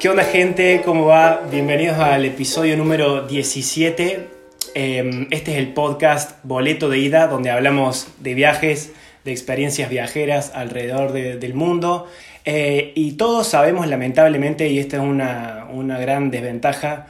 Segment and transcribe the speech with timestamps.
[0.00, 0.80] ¿Qué onda gente?
[0.82, 1.42] ¿Cómo va?
[1.50, 4.30] Bienvenidos al episodio número 17.
[4.72, 8.94] Em, este es el podcast Boleto de Ida, donde hablamos de viajes,
[9.26, 12.06] de experiencias viajeras alrededor del mundo.
[12.46, 17.08] Eh, y todos sabemos, lamentablemente, y esta es una, una gran desventaja,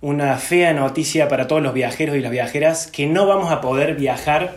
[0.00, 3.96] una fea noticia para todos los viajeros y las viajeras, que no vamos a poder
[3.96, 4.56] viajar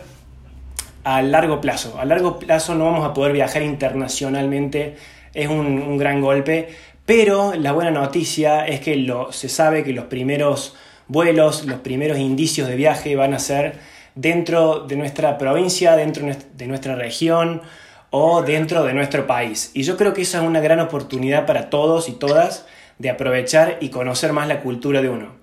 [1.04, 1.98] a largo plazo.
[2.00, 4.96] A largo plazo no vamos a poder viajar internacionalmente,
[5.34, 6.70] es un, un gran golpe,
[7.08, 10.76] pero la buena noticia es que lo, se sabe que los primeros
[11.06, 13.78] vuelos, los primeros indicios de viaje van a ser
[14.14, 17.62] dentro de nuestra provincia, dentro de nuestra región
[18.10, 19.70] o dentro de nuestro país.
[19.72, 22.66] Y yo creo que esa es una gran oportunidad para todos y todas
[22.98, 25.37] de aprovechar y conocer más la cultura de uno.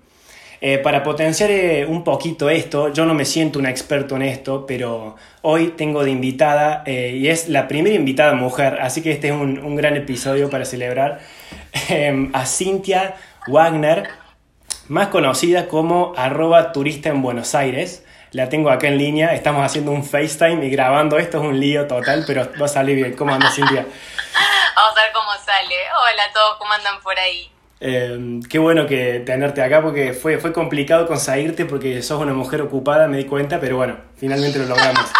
[0.60, 4.64] Eh, para potenciar eh, un poquito esto, yo no me siento un experto en esto,
[4.66, 9.28] pero hoy tengo de invitada, eh, y es la primera invitada mujer, así que este
[9.28, 11.20] es un, un gran episodio para celebrar,
[12.32, 14.08] a Cintia Wagner,
[14.88, 18.04] más conocida como arroba turista en Buenos Aires.
[18.32, 21.86] La tengo acá en línea, estamos haciendo un FaceTime y grabando esto es un lío
[21.86, 23.14] total, pero va a salir bien.
[23.14, 23.82] ¿Cómo andas, Cintia?
[24.76, 25.74] Vamos a ver cómo sale.
[26.12, 27.50] Hola a todos, ¿cómo andan por ahí?
[27.78, 32.62] Eh, qué bueno que tenerte acá porque fue, fue complicado conseguirte porque sos una mujer
[32.62, 35.04] ocupada, me di cuenta, pero bueno, finalmente lo logramos.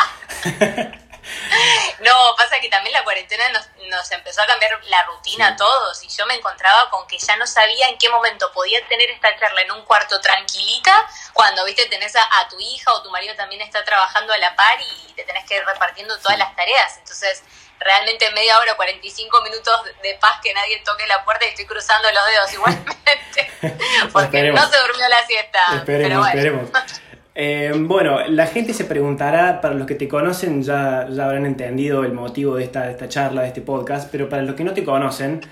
[2.00, 6.02] no, pasa que también la cuarentena nos, nos, empezó a cambiar la rutina a todos
[6.02, 9.36] y yo me encontraba con que ya no sabía en qué momento podía tener esta
[9.38, 10.92] charla en un cuarto tranquilita
[11.32, 14.54] cuando, viste, tenés a, a tu hija o tu marido también está trabajando a la
[14.56, 16.98] par y te tenés que ir repartiendo todas las tareas.
[16.98, 17.42] Entonces
[17.80, 22.08] realmente media hora, 45 minutos de paz que nadie toque la puerta y estoy cruzando
[22.12, 22.96] los dedos igualmente.
[24.12, 25.58] Porque no se durmió la siesta.
[25.76, 26.70] Esperemos, esperemos.
[27.38, 32.02] Eh, bueno, la gente se preguntará, para los que te conocen ya, ya habrán entendido
[32.02, 34.72] el motivo de esta, de esta charla, de este podcast, pero para los que no
[34.72, 35.42] te conocen,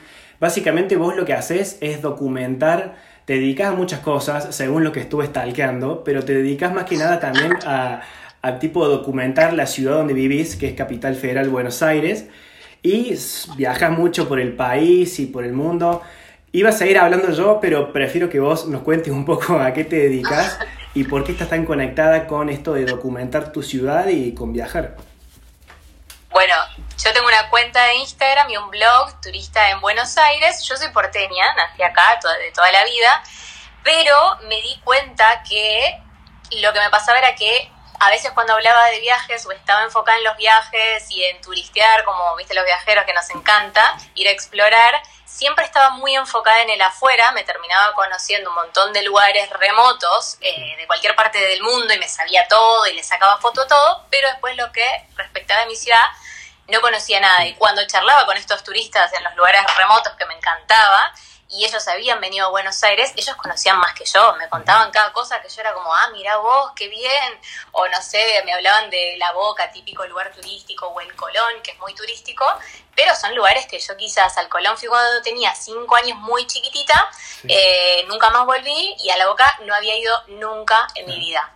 [0.41, 2.95] básicamente vos lo que haces es documentar,
[3.27, 6.97] te dedicas a muchas cosas, según lo que estuve stalkeando, pero te dedicas más que
[6.97, 8.01] nada también a
[8.45, 12.27] al tipo de documentar la ciudad donde vivís, que es Capital Federal Buenos Aires,
[12.83, 13.15] y
[13.57, 16.03] viajas mucho por el país y por el mundo.
[16.53, 19.85] Iba a seguir hablando yo, pero prefiero que vos nos cuentes un poco a qué
[19.85, 20.59] te dedicas
[20.93, 24.95] y por qué estás tan conectada con esto de documentar tu ciudad y con viajar.
[26.29, 26.55] Bueno,
[27.03, 30.63] yo tengo una cuenta de Instagram y un blog, Turista en Buenos Aires.
[30.69, 33.23] Yo soy porteña, nací acá de toda la vida,
[33.83, 34.15] pero
[34.51, 35.99] me di cuenta que
[36.61, 37.71] lo que me pasaba era que
[38.05, 42.05] a veces cuando hablaba de viajes o estaba enfocada en los viajes y en turistear,
[42.05, 46.69] como viste los viajeros que nos encanta, ir a explorar, siempre estaba muy enfocada en
[46.69, 51.63] el afuera, me terminaba conociendo un montón de lugares remotos eh, de cualquier parte del
[51.63, 54.87] mundo y me sabía todo y le sacaba foto a todo, pero después lo que
[55.17, 56.05] respectaba a mi ciudad
[56.69, 57.47] no conocía nada.
[57.47, 61.11] Y cuando charlaba con estos turistas en los lugares remotos que me encantaba,
[61.57, 65.13] y ellos habían venido a Buenos Aires, ellos conocían más que yo, me contaban cada
[65.13, 67.41] cosa que yo era como, ah, mira vos, qué bien,
[67.73, 71.73] o no sé, me hablaban de La Boca, típico lugar turístico, o el Colón, que
[71.73, 72.45] es muy turístico,
[72.97, 77.09] pero son lugares que yo quizás al Colón fui cuando tenía cinco años muy chiquitita,
[77.47, 81.53] eh, nunca más volví, y a La Boca no había ido nunca en mi vida.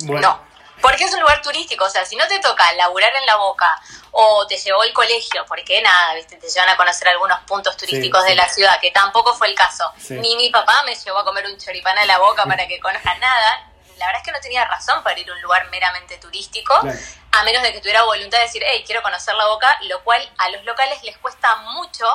[0.00, 0.49] No
[0.80, 3.80] porque es un lugar turístico, o sea, si no te toca laburar en la boca
[4.12, 6.36] o te llevó el colegio, porque nada, ¿viste?
[6.36, 9.92] te llevan a conocer algunos puntos turísticos de la ciudad, que tampoco fue el caso.
[10.08, 13.14] Ni mi papá me llevó a comer un choripán a la boca para que conozca
[13.18, 13.66] nada.
[13.98, 17.42] La verdad es que no tenía razón para ir a un lugar meramente turístico, a
[17.44, 20.48] menos de que tuviera voluntad de decir, hey, quiero conocer la boca, lo cual a
[20.48, 22.06] los locales les cuesta mucho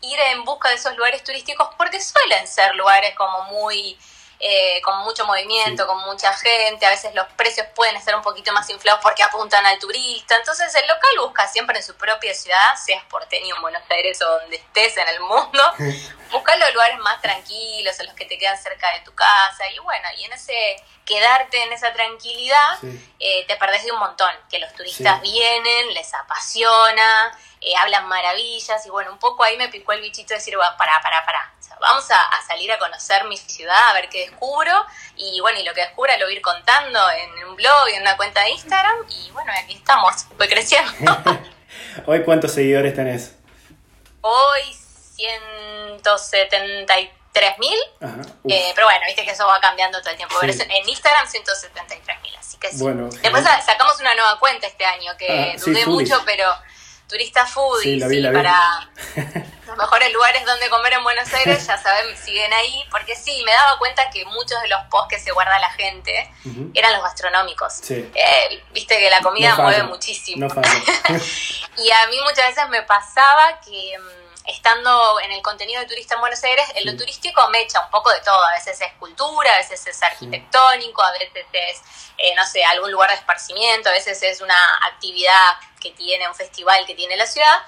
[0.00, 3.98] ir en busca de esos lugares turísticos porque suelen ser lugares como muy
[4.40, 8.52] eh, con mucho movimiento, con mucha gente, a veces los precios pueden estar un poquito
[8.52, 12.76] más inflados porque apuntan al turista, entonces el local busca siempre en su propia ciudad,
[12.76, 15.62] seas porteño en Buenos Aires o donde estés en el mundo,
[16.30, 19.78] busca los lugares más tranquilos, en los que te quedan cerca de tu casa, y
[19.80, 22.78] bueno, y en ese quedarte en esa tranquilidad,
[23.18, 27.32] eh, te perdés de un montón, que los turistas vienen, les apasiona,
[27.62, 30.70] eh, hablan maravillas y bueno, un poco ahí me picó el bichito de decir, bueno,
[30.76, 34.72] pará, pará, pará, vamos a, salir a conocer mi ciudad, a ver qué descubro
[35.16, 37.94] y bueno, y lo que descubra lo voy a ir contando en un blog y
[37.94, 40.92] en una cuenta de Instagram y bueno, aquí estamos, voy creciendo.
[42.06, 43.34] ¿Hoy cuántos seguidores tenés?
[44.20, 44.62] Hoy
[45.16, 47.76] 173 mil,
[48.48, 50.36] eh, pero bueno, viste que eso va cambiando todo el tiempo.
[50.42, 52.82] En Instagram 173 mil, así que sí.
[52.82, 56.52] Bueno, Después sacamos una nueva cuenta este año que ah, dudé mucho, pero
[57.08, 58.90] Turista Foodies, sí, para
[59.66, 63.52] los mejores lugares donde comer en Buenos Aires, ya saben, siguen ahí, porque sí, me
[63.52, 66.30] daba cuenta que muchos de los posts que se guarda la gente
[66.74, 67.90] eran los gastronómicos.
[67.90, 70.46] Eh, viste que la comida mueve muchísimo.
[71.76, 76.14] y a mí muchas veces me pasaba que mm, estando en el contenido de turista
[76.14, 78.44] en Buenos Aires, en lo turístico me echa un poco de todo.
[78.46, 81.82] A veces es cultura, a veces es arquitectónico, a veces es,
[82.16, 86.34] eh, no sé, algún lugar de esparcimiento, a veces es una actividad que tiene, un
[86.34, 87.62] festival que tiene la ciudad.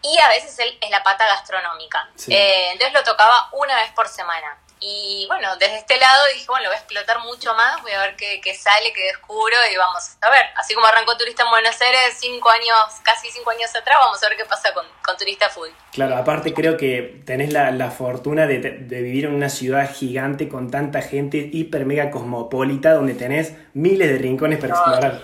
[0.00, 2.08] Y a veces es la pata gastronómica.
[2.28, 4.58] Eh, entonces lo tocaba una vez por semana.
[4.84, 8.00] Y bueno, desde este lado dije, bueno, lo voy a explotar mucho más, voy a
[8.00, 10.46] ver qué, sale, qué descubro y vamos a ver.
[10.56, 14.28] Así como arrancó Turista en Buenos Aires cinco años, casi cinco años atrás, vamos a
[14.28, 14.84] ver qué pasa con,
[15.16, 15.68] Turista Food.
[15.92, 21.00] Claro, aparte creo que tenés la, fortuna de, vivir en una ciudad gigante con tanta
[21.00, 25.22] gente hiper mega cosmopolita donde tenés miles de rincones para explorar.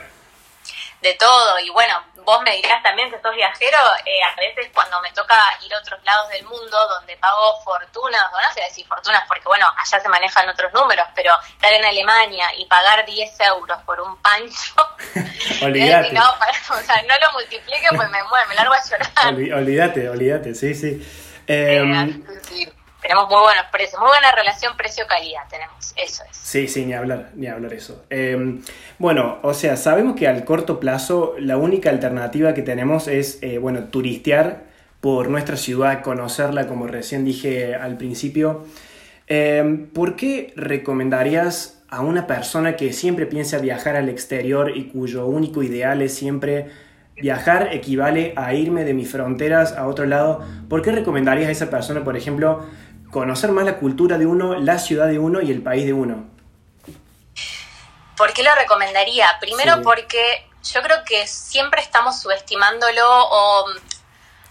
[1.02, 1.94] De todo, y bueno,
[2.28, 5.34] vos me dirás también que sos viajero, eh, a veces cuando me toca
[5.64, 9.64] ir a otros lados del mundo donde pago fortunas, no sé decir fortunas porque bueno,
[9.74, 14.14] allá se manejan otros números, pero estar en Alemania y pagar 10 euros por un
[14.20, 14.74] pancho,
[15.62, 16.12] olvídate.
[16.12, 19.58] No, o sea, no lo multiplique pues me mueve, me largo a llorar.
[19.58, 21.00] olvídate, olvídate, sí, sí.
[21.46, 22.70] Eh, em, sí
[23.08, 26.36] tenemos muy buenos precios, muy buena relación precio-calidad tenemos, eso es.
[26.36, 28.04] Sí, sí, ni hablar, ni hablar eso.
[28.10, 28.60] Em,
[28.98, 33.56] bueno, o sea, sabemos que al corto plazo la única alternativa que tenemos es, eh,
[33.56, 34.64] bueno, turistear
[35.00, 38.66] por nuestra ciudad, conocerla, como recién dije al principio.
[39.26, 45.24] Em, ¿Por qué recomendarías a una persona que siempre piensa viajar al exterior y cuyo
[45.24, 46.66] único ideal es siempre
[47.20, 50.44] viajar equivale a irme de mis fronteras a otro lado?
[50.68, 52.66] ¿Por qué recomendarías a esa persona, por ejemplo,
[53.10, 56.28] conocer más la cultura de uno, la ciudad de uno y el país de uno.
[58.16, 59.38] ¿Por qué lo recomendaría?
[59.40, 63.66] Primero porque yo creo que siempre estamos subestimándolo o...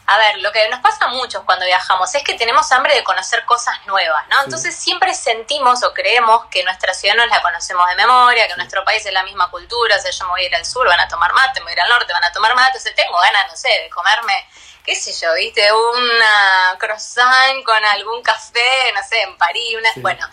[0.09, 3.03] A ver, lo que nos pasa a muchos cuando viajamos es que tenemos hambre de
[3.03, 4.41] conocer cosas nuevas, ¿no?
[4.45, 8.85] Entonces siempre sentimos o creemos que nuestra ciudad no la conocemos de memoria, que nuestro
[8.85, 11.01] país es la misma cultura, o sea, yo me voy a ir al sur, van
[11.01, 12.95] a tomar mate, me voy a ir al norte, van a tomar mate, o sea,
[12.95, 14.47] tengo ganas, no sé, de comerme
[14.87, 20.25] qué sé yo, viste, una croissant con algún café, no sé, en París, una, bueno.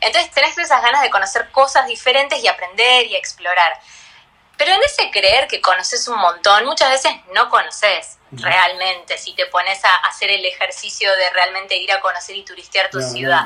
[0.00, 3.72] Entonces tenés esas ganas de conocer cosas diferentes y aprender y explorar.
[4.56, 9.46] Pero en ese creer que conoces un montón, muchas veces no conoces realmente si te
[9.46, 13.44] pones a hacer el ejercicio de realmente ir a conocer y turistear tu ciudad.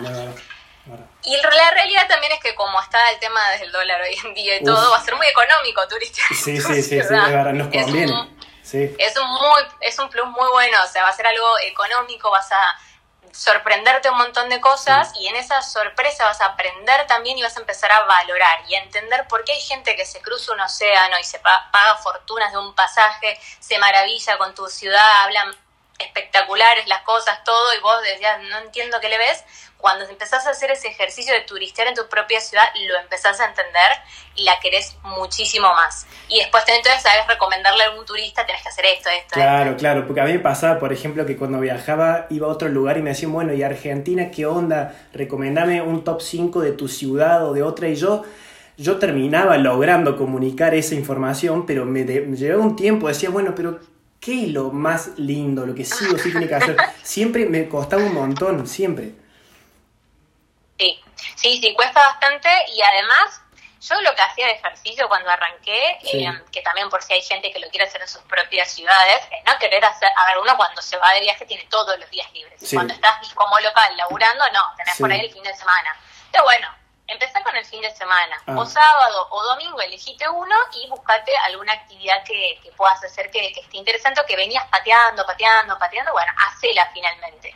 [1.22, 4.56] y la realidad también es que como está el tema del dólar hoy en día
[4.56, 6.28] y todo, va a ser muy económico turistear.
[6.34, 8.04] Sí, tu sí, sí, sí, nos conviene.
[8.04, 8.39] Es, un
[9.26, 12.78] muy, es un plus muy bueno, o sea, va a ser algo económico, vas a
[13.32, 17.56] sorprenderte un montón de cosas y en esa sorpresa vas a aprender también y vas
[17.56, 20.60] a empezar a valorar y a entender por qué hay gente que se cruza un
[20.60, 25.56] océano y se paga fortunas de un pasaje, se maravilla con tu ciudad, hablan
[26.00, 29.44] espectaculares las cosas, todo, y vos decías, no entiendo qué le ves,
[29.80, 33.46] cuando empezás a hacer ese ejercicio de turistear en tu propia ciudad, lo empezás a
[33.46, 33.90] entender
[34.36, 36.06] y la querés muchísimo más.
[36.28, 39.34] Y después entonces sabes recomendarle a algún turista, tenés que hacer esto, esto.
[39.34, 42.68] Claro, claro, porque a mí me pasaba, por ejemplo, que cuando viajaba iba a otro
[42.68, 44.94] lugar y me decían, bueno, ¿y Argentina qué onda?
[45.12, 48.22] Recomendame un top 5 de tu ciudad o de otra y yo...
[48.76, 53.78] Yo terminaba logrando comunicar esa información, pero me, me llevaba un tiempo, decía, bueno, pero
[54.20, 55.66] ¿qué es lo más lindo?
[55.66, 56.76] Lo que sí o sí tiene que hacer.
[57.02, 59.14] Siempre me costaba un montón, siempre.
[60.78, 61.00] Sí,
[61.36, 63.40] sí, sí, cuesta bastante y además
[63.80, 67.50] yo lo que hacía de ejercicio cuando arranqué, eh, que también por si hay gente
[67.50, 70.54] que lo quiere hacer en sus propias ciudades, es no querer hacer, a ver, uno
[70.56, 72.60] cuando se va de viaje tiene todos los días libres.
[72.72, 75.96] Cuando estás como local laburando, no, tenés por ahí el fin de semana.
[76.30, 76.68] Pero bueno,
[77.10, 78.36] empecé con el fin de semana.
[78.46, 78.54] Ah.
[78.56, 83.60] O sábado o domingo elegiste uno y buscate alguna actividad que, puedas hacer que, que,
[83.60, 86.12] esté interesante o que venías pateando, pateando, pateando.
[86.12, 87.54] Bueno, hacela finalmente.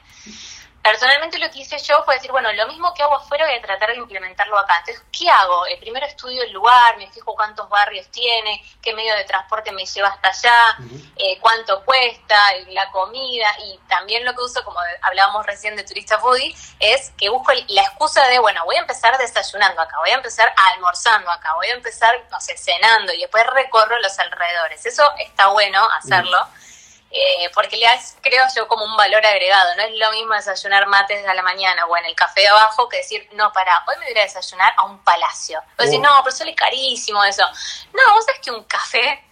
[0.84, 3.62] Personalmente lo que hice yo fue decir, bueno, lo mismo que hago afuera voy a
[3.62, 4.76] tratar de implementarlo acá.
[4.80, 5.64] Entonces, ¿qué hago?
[5.64, 9.86] El primero estudio el lugar, me fijo cuántos barrios tiene, qué medio de transporte me
[9.86, 10.76] lleva hasta allá,
[11.16, 12.36] eh, cuánto cuesta,
[12.68, 17.30] la comida y también lo que uso, como hablábamos recién de turista foodie, es que
[17.30, 21.54] busco la excusa de, bueno, voy a empezar desayunando acá, voy a empezar almorzando acá,
[21.54, 24.84] voy a empezar, no sé, cenando y después recorro los alrededores.
[24.84, 26.46] Eso está bueno hacerlo.
[27.16, 29.76] Eh, porque le das, creo yo, como un valor agregado.
[29.76, 32.88] No es lo mismo desayunar mates a la mañana o en el café de abajo
[32.88, 35.62] que decir, no, para, hoy me voy a desayunar a un palacio.
[35.78, 37.44] O decir, no, pero sale carísimo eso.
[37.92, 39.24] No, vos sabés que un café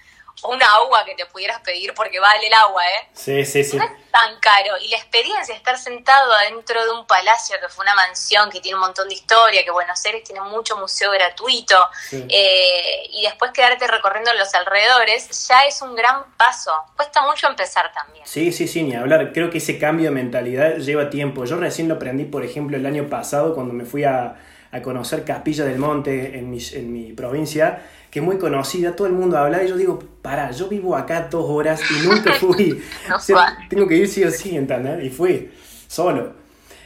[0.44, 3.08] una agua que te pudieras pedir porque vale el agua, ¿eh?
[3.12, 3.76] Sí, sí, sí.
[3.76, 4.76] No es tan caro.
[4.78, 8.60] Y la experiencia de estar sentado adentro de un palacio que fue una mansión que
[8.60, 11.76] tiene un montón de historia, que Buenos Aires tiene mucho museo gratuito,
[12.12, 16.72] eh, y después quedarte recorriendo los alrededores, ya es un gran paso.
[16.96, 18.26] Cuesta mucho empezar también.
[18.26, 19.32] Sí, sí, sí, ni hablar.
[19.32, 21.44] Creo que ese cambio de mentalidad lleva tiempo.
[21.44, 24.36] Yo recién lo aprendí, por ejemplo, el año pasado cuando me fui a
[24.72, 29.06] a conocer Capilla del Monte en mi, en mi provincia, que es muy conocida, todo
[29.06, 32.82] el mundo habla y yo digo, para, yo vivo acá dos horas y nunca fui.
[33.08, 33.68] No O sea, fue.
[33.68, 35.04] tengo que ir sí o sí, ¿entendés?
[35.04, 35.50] Y fui,
[35.88, 36.34] solo.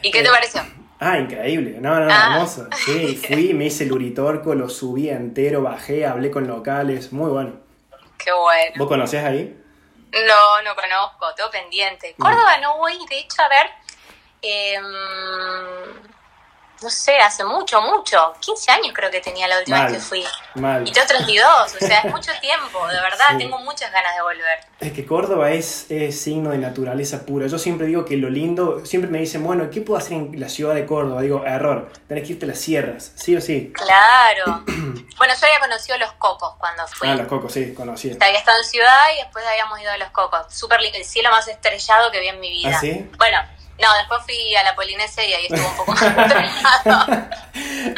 [0.02, 0.62] ¿Y qué te Eh, pareció?
[0.98, 1.78] Ah, increíble.
[1.80, 2.32] No, no, Ah.
[2.34, 2.68] hermoso.
[2.84, 7.12] Sí, fui, me hice el Uritorco, lo subí entero, bajé, hablé con locales.
[7.12, 7.52] Muy bueno.
[8.18, 8.72] Qué bueno.
[8.78, 9.56] ¿Vos conocés ahí?
[10.12, 12.14] No, no conozco, tengo pendiente.
[12.16, 12.22] Mm.
[12.22, 13.66] Córdoba no voy, de hecho, a ver,
[14.40, 14.82] em,
[16.82, 19.92] no sé, hace mucho, mucho, 15 años creo que tenía la última Mal.
[19.92, 20.24] vez que fui.
[20.54, 20.86] Mal.
[20.86, 23.38] Y tengo 32, o sea, es mucho tiempo, de verdad, Sí.
[23.38, 24.58] tengo muchas ganas de volver.
[24.80, 27.46] Es que Córdoba es, es signo de naturaleza pura.
[27.46, 30.48] Yo siempre digo que lo lindo, siempre me dicen, bueno, ¿qué puedo hacer en la
[30.48, 31.22] ciudad de Córdoba?
[31.22, 33.72] Digo, error, tenés que irte a las sierras, sí o sí.
[33.74, 34.64] Claro.
[35.18, 37.08] bueno, yo había conocido Los Cocos cuando fui.
[37.08, 38.10] Ah, los cocos, sí, conocí.
[38.20, 40.46] Había estado en ciudad y después habíamos ido a Los Cocos.
[40.50, 42.76] Súper lindo, el cielo más estrellado que vi en mi vida.
[42.76, 43.10] ¿Ah, sí?
[43.18, 43.38] Bueno,
[43.80, 46.02] no, después fui a la Polinesia y ahí estuvo un poco más.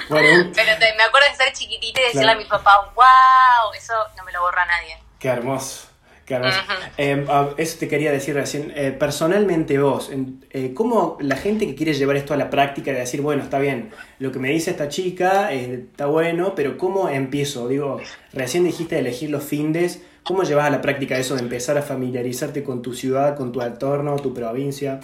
[0.08, 2.38] Bueno, Pero te- me acuerdo de ser chiquitita y decirle Claro.
[2.40, 4.96] a mi papá, wow, eso no me lo borra nadie.
[5.18, 5.86] qué hermoso.
[6.24, 6.58] Qué hermoso.
[6.98, 8.70] Eh, ah, eso te quería decir recién.
[8.76, 10.10] Eh, personalmente vos,
[10.50, 13.58] eh, ¿cómo la gente que quiere llevar esto a la práctica de decir, bueno, está
[13.58, 17.66] bien, lo que me dice esta chica eh, está bueno, pero ¿cómo empiezo?
[17.66, 17.98] Digo,
[18.34, 21.82] recién dijiste de elegir los findes, ¿cómo llevas a la práctica eso de empezar a
[21.82, 25.00] familiarizarte con tu ciudad, con tu entorno, tu provincia?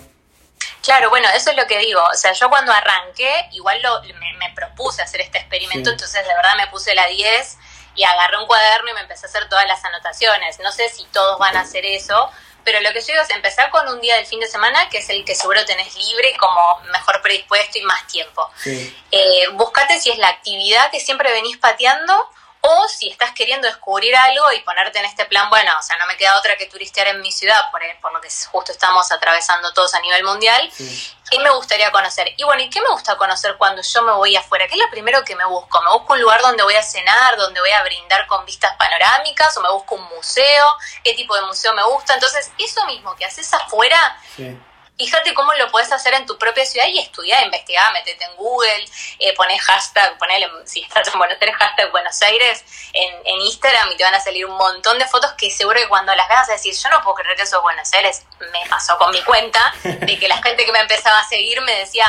[0.85, 2.03] Claro, bueno, eso es lo que digo.
[2.13, 5.95] O sea, yo cuando arranqué, igual lo, me, me propuse hacer este experimento, Sí.
[5.95, 7.57] entonces de verdad me puse la 10
[7.95, 10.59] y agarré un cuaderno y me empecé a hacer todas las anotaciones.
[10.61, 12.31] No sé si todos van a hacer eso,
[12.65, 14.99] pero lo que yo digo es empezar con un día del fin de semana, que
[14.99, 18.51] es el que seguro tenés libre y como mejor predispuesto y más tiempo.
[18.57, 22.29] Sí, Eh, buscate si es la actividad que siempre venís pateando
[22.67, 26.07] o si estás queriendo descubrir algo y ponerte en este plan, bueno, o sea, no
[26.07, 29.71] me queda otra que turistear en mi ciudad, por, por lo que justo estamos atravesando
[29.75, 30.71] todos a nivel mundial.
[30.73, 31.11] sí.
[31.31, 32.33] ¿Qué me gustaría conocer?
[32.37, 34.67] Y bueno, ¿y qué me gusta conocer cuando yo me voy afuera?
[34.69, 35.81] ¿Qué es lo primero que me busco?
[35.83, 39.57] ¿Me busco un lugar donde voy a cenar, donde voy a brindar con vistas panorámicas?
[39.57, 40.67] ¿O me busco un museo?
[41.03, 42.15] ¿Qué tipo de museo me gusta?
[42.15, 44.57] Entonces, eso mismo que haces afuera, sí.
[44.97, 48.85] Fíjate cómo lo puedes hacer en tu propia ciudad y estudiar, investigar, metete en Google,
[49.19, 53.91] eh, pones hashtag, ponele, si estás en Buenos Aires, hashtag Buenos Aires en, en Instagram
[53.91, 56.43] y te van a salir un montón de fotos que seguro que cuando las veas
[56.43, 58.23] vas a decir, yo no puedo creer que eso es Buenos Aires.
[58.53, 61.75] Me pasó con mi cuenta de que la gente que me empezaba a seguir me
[61.75, 62.07] decía,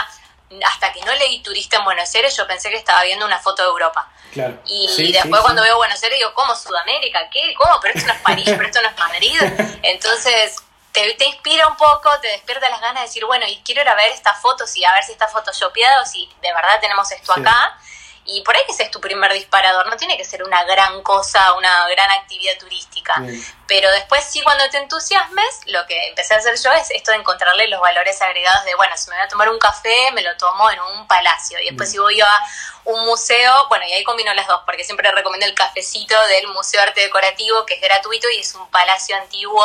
[0.63, 3.63] hasta que no leí turista en Buenos Aires, yo pensé que estaba viendo una foto
[3.63, 4.07] de Europa.
[4.31, 4.61] Claro.
[4.67, 5.67] Y Sí, después sí, cuando sí.
[5.69, 7.29] veo Buenos Aires digo, ¿cómo Sudamérica?
[7.31, 7.55] ¿Qué?
[7.57, 7.79] ¿Cómo?
[7.81, 9.39] Pero esto no es París, pero esto no es Madrid.
[9.81, 10.57] Entonces
[10.95, 13.89] te, te inspira un poco, te despierta las ganas de decir, bueno, y quiero ir
[13.89, 17.11] a ver estas fotos y a ver si está photoshopeada o si de verdad tenemos
[17.11, 17.41] esto Sí.
[17.41, 17.77] acá.
[18.27, 21.03] Y por ahí que ese es tu primer disparador, no tiene que ser una gran
[21.03, 23.13] cosa, una gran actividad turística.
[23.67, 27.17] Pero después sí, cuando te entusiasmes, lo que empecé a hacer yo es esto de
[27.17, 30.35] encontrarle los valores agregados de, bueno, si me voy a tomar un café, me lo
[30.37, 31.59] tomo en un palacio.
[31.59, 31.91] Y después Mm.
[31.91, 32.31] si voy a
[32.85, 36.81] un museo, bueno, y ahí combino las dos, porque siempre recomiendo el cafecito del Museo
[36.81, 39.63] de Arte Decorativo, que es gratuito y es un palacio antiguo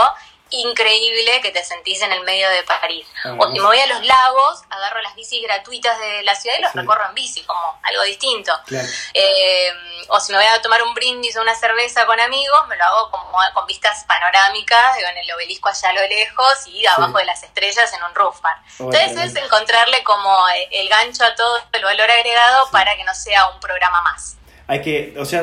[0.51, 3.07] increíble que te sentís en el medio de París.
[3.25, 6.57] Ah, o si me voy a los lagos, agarro las bicis gratuitas de la ciudad
[6.59, 6.79] y los Sí.
[6.79, 8.53] recorro en bici, como algo distinto.
[8.67, 8.89] Claro.
[9.15, 9.71] Eh,
[10.09, 12.85] o si me voy a tomar un brindis o una cerveza con amigos, me lo
[12.85, 17.19] hago como con vistas panorámicas, digo, en el obelisco allá a lo lejos y abajo
[17.19, 18.57] de las estrellas en un roof bar.
[18.79, 23.15] Entonces es encontrarle como eh, el gancho a todo el valor agregado para que no
[23.15, 24.37] sea un programa más.
[24.67, 25.43] Hay que, o sea,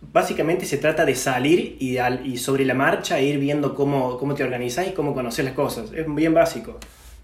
[0.00, 4.34] básicamente se trata de salir y, al- y sobre la marcha ir viendo cómo, cómo
[4.34, 5.90] te organizás y cómo conocer las cosas.
[5.94, 6.78] Es bien básico.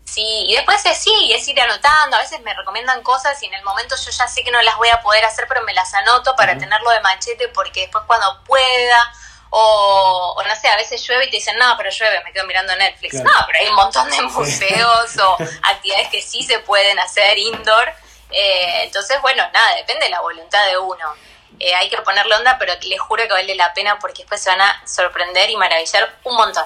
[0.05, 2.17] Sí, y después es sí, es ir anotando.
[2.17, 4.77] A veces me recomiendan cosas y en el momento yo ya sé que no las
[4.77, 8.43] voy a poder hacer, pero me las anoto para tenerlo de machete porque después cuando
[8.45, 9.03] pueda,
[9.51, 12.47] o, o no sé, a veces llueve y te dicen, no, pero llueve, me quedo
[12.47, 13.13] mirando Netflix.
[13.13, 13.31] Claro.
[13.31, 17.89] No, pero hay un montón de museos o actividades que sí se pueden hacer indoor.
[18.31, 21.15] Eh, entonces, bueno, nada, depende de la voluntad de uno.
[21.61, 24.51] Eh, hay que ponerle onda, pero les juro que vale la pena porque después se
[24.51, 26.65] van a sorprender y maravillar un montón.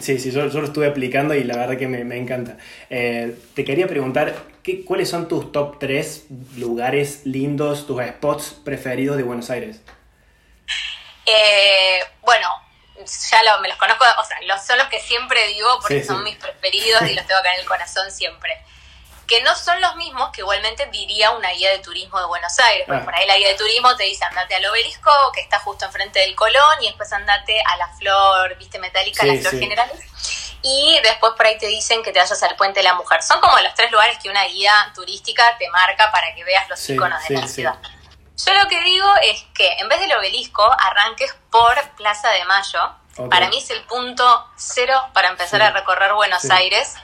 [0.00, 2.56] Sí, sí, yo, yo lo estuve aplicando y la verdad que me, me encanta.
[2.88, 6.24] Eh, te quería preguntar, ¿qué, ¿cuáles son tus top 3
[6.56, 9.82] lugares lindos, tus spots preferidos de Buenos Aires?
[11.26, 12.48] Eh, bueno,
[13.30, 16.06] ya lo- me los conozco, o sea, los, son los que siempre digo porque Sí,
[16.06, 16.24] son sí.
[16.24, 18.58] mis preferidos y los tengo acá en el corazón siempre.
[19.26, 22.84] Que no son los mismos que igualmente diría una guía de turismo de Buenos Aires.
[22.86, 23.04] Porque Ah.
[23.04, 26.18] por ahí la guía de turismo te dice andate al obelisco, que está justo enfrente
[26.20, 29.58] del Colón, y después andate a la flor, viste, metálica, Sí, la flor sí.
[29.60, 29.90] general.
[30.64, 33.22] Y después por ahí te dicen que te vayas al Puente de la Mujer.
[33.22, 36.78] Son como los tres lugares que una guía turística te marca para que veas los
[36.78, 37.74] Sí, iconos de la ciudad.
[38.44, 42.94] Yo lo que digo es que en vez del obelisco arranques por Plaza de Mayo.
[43.28, 46.48] Para mí es el punto cero para empezar a recorrer Buenos.
[46.50, 46.94] Aires.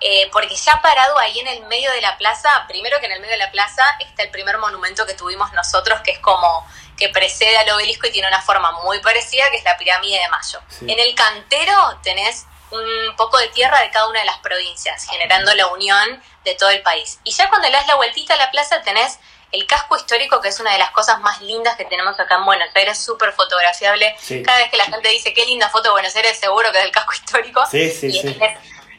[0.00, 3.20] Eh, porque ya parado ahí en el medio de la plaza, primero que en el
[3.20, 7.08] medio de la plaza está el primer monumento que tuvimos nosotros, que es como que
[7.10, 10.60] precede al obelisco y tiene una forma muy parecida, que es la pirámide de Mayo.
[10.82, 15.54] En el cantero tenés un poco de tierra de cada una de las provincias, generando
[15.54, 17.20] la unión de todo el país.
[17.24, 19.18] Y ya cuando le das la vueltita a la plaza tenés
[19.52, 22.44] el casco histórico, que es una de las cosas más lindas que tenemos acá en
[22.44, 24.16] Buenos Aires, súper fotografiable.
[24.44, 26.84] Cada vez que la gente dice qué linda foto de Buenos Aires, seguro que es
[26.84, 27.64] el casco histórico.
[27.70, 28.38] Sí, sí, sí.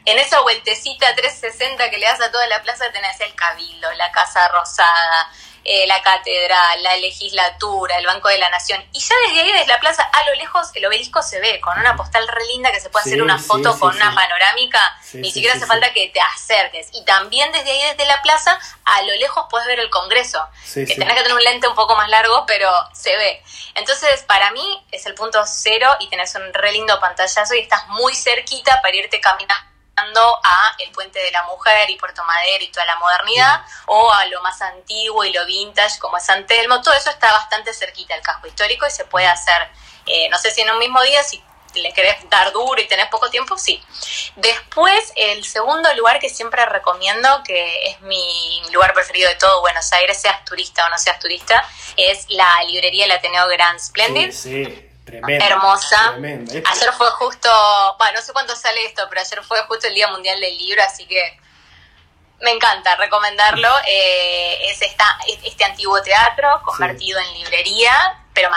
[0.08, 4.10] En esa vueltecita 360 que le das a toda la plaza tenés el Cabildo, la
[4.10, 5.30] Casa Rosada,
[5.64, 8.82] eh, la catedral, la legislatura, el Banco de la Nación.
[8.94, 11.78] Y ya desde ahí, desde la plaza, a lo lejos, el obelisco se ve, con
[11.78, 14.80] una postal re linda que se puede hacer una foto con una panorámica,
[15.12, 16.88] ni siquiera hace falta que te acerques.
[16.94, 20.86] Y también desde ahí, desde la plaza, a lo lejos puedes ver el Congreso, que
[20.86, 23.42] tenés que tener un lente un poco más largo, pero se ve.
[23.74, 27.86] Entonces, para mí, es el punto cero y tenés un re lindo pantallazo y estás
[27.88, 29.67] muy cerquita para irte caminando
[30.42, 34.26] a el Puente de la Mujer y Puerto Madero y toda la modernidad, o a
[34.26, 38.14] lo más antiguo y lo vintage como es San Telmo, todo eso está bastante cerquita
[38.14, 39.68] al casco histórico y se puede hacer,
[40.06, 41.42] eh, no sé si en un mismo día, si
[41.74, 43.82] le querés dar duro y tenés poco tiempo, sí.
[44.36, 49.92] Después, el segundo lugar que siempre recomiendo, que es mi lugar preferido de todo Buenos
[49.92, 51.62] Aires, seas turista o no seas turista,
[51.96, 54.32] es la librería del Ateneo Grand Splendid.
[54.32, 56.14] Sí, sí hermosa.
[56.16, 57.50] Ayer fue justo,
[57.98, 60.82] bueno, no sé cuándo sale esto, pero ayer fue justo el Día Mundial del Libro,
[60.82, 61.38] así que
[62.40, 63.68] me encanta recomendarlo.
[63.86, 67.92] Eh, es esta, este antiguo teatro convertido en librería,
[68.32, 68.50] pero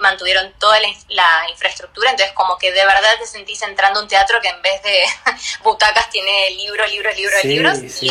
[0.00, 4.40] mantuvieron toda la, infraestructura, entonces como que de verdad te sentís entrando a un teatro
[4.40, 5.04] que en vez de
[5.62, 7.78] butacas tiene libros, libros, libros, libros.
[7.92, 8.10] Sí,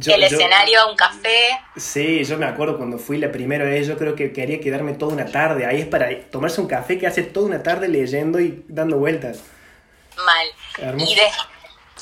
[0.00, 1.60] el escenario, un café.
[1.76, 5.12] Sí, yo me acuerdo cuando fui la primera vez, yo creo que quería quedarme toda
[5.12, 5.66] una tarde.
[5.66, 9.40] Ahí es para tomarse un café que hace toda una tarde leyendo y dando vueltas.
[10.16, 10.98] Mal.
[10.98, 11.16] Y,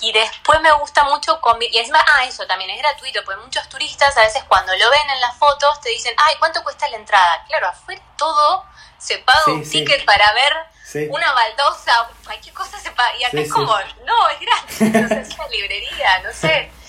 [0.02, 4.16] y, después me gusta mucho Y encima, ah, eso también es gratuito, porque muchos turistas
[4.16, 7.44] a veces cuando lo ven en las fotos te dicen, ay, ¿cuánto cuesta la entrada?
[7.48, 8.64] Claro, afuera todo
[8.98, 13.16] se paga un ticket para ver una baldosa, cualquier cosa se paga.
[13.16, 13.72] Y acá es como,
[14.04, 16.70] no, es gratis, entonces es una librería, no sé.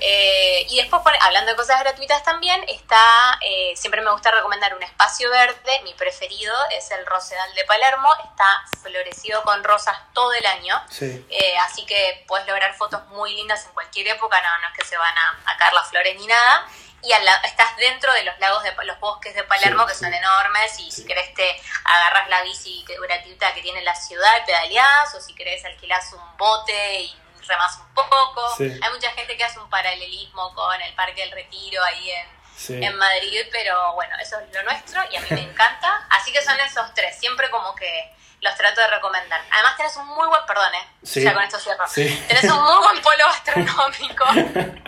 [0.00, 4.82] Eh, y después, hablando de cosas gratuitas también, está, eh, siempre me gusta recomendar un
[4.82, 10.46] espacio verde, mi preferido es el Rosedal de Palermo, está florecido con rosas todo el
[10.46, 14.78] año, eh, así que puedes lograr fotos muy lindas en cualquier época, no, no es
[14.78, 16.66] que se van a, caer las flores ni nada,
[17.02, 17.12] y
[17.44, 21.06] estás dentro de los lagos de los bosques de Palermo que son enormes y si
[21.06, 25.64] querés te agarras la bici gratuita que tiene la ciudad y pedaleás o si querés
[25.64, 27.16] alquilás un bote y
[27.48, 28.54] remas un poco.
[28.60, 32.96] Hay mucha gente que hace un paralelismo con el Parque del Retiro ahí en, en
[32.96, 36.06] Madrid, pero bueno, eso es lo nuestro y a mí me encanta.
[36.10, 39.40] Así que son esos tres, siempre como que los trato de recomendar.
[39.50, 40.88] Además tenés un muy buen, perdón, ¿eh?
[41.02, 41.84] ya con esto cierro.
[41.92, 44.24] Tenés un muy buen polo gastronómico.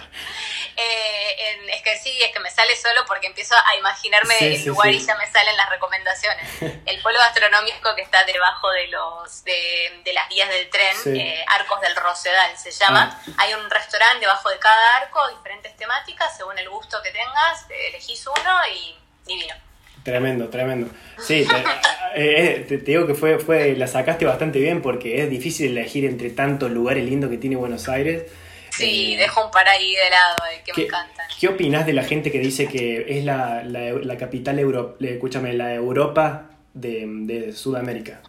[0.76, 4.92] Eh, es que sí, es que me sale solo porque empiezo a imaginarme el lugar
[4.92, 6.46] y ya me salen las recomendaciones.
[6.86, 11.80] El polo gastronómico que está debajo de los de, las vías del tren, eh, Arcos
[11.80, 13.20] del Rosedal se llama.
[13.28, 13.32] Ah.
[13.38, 18.26] Hay un restaurante debajo de cada arco, diferentes temáticas, según el gusto que tengas, elegís
[18.26, 19.54] uno y divino.
[20.02, 20.90] Tremendo, tremendo.
[21.18, 21.46] Sí,
[22.14, 26.30] eh, te, digo que fue, fue, la sacaste bastante bien porque es difícil elegir entre
[26.30, 28.24] tantos lugares lindos que tiene Buenos Aires.
[28.70, 31.26] Sí, dejo un par ahí de lado, eh, que me encantan.
[31.38, 35.74] ¿Qué opinas de la gente que dice que es la, la, capital, Euro, escúchame, la
[35.74, 38.20] Europa de, de Sudamérica?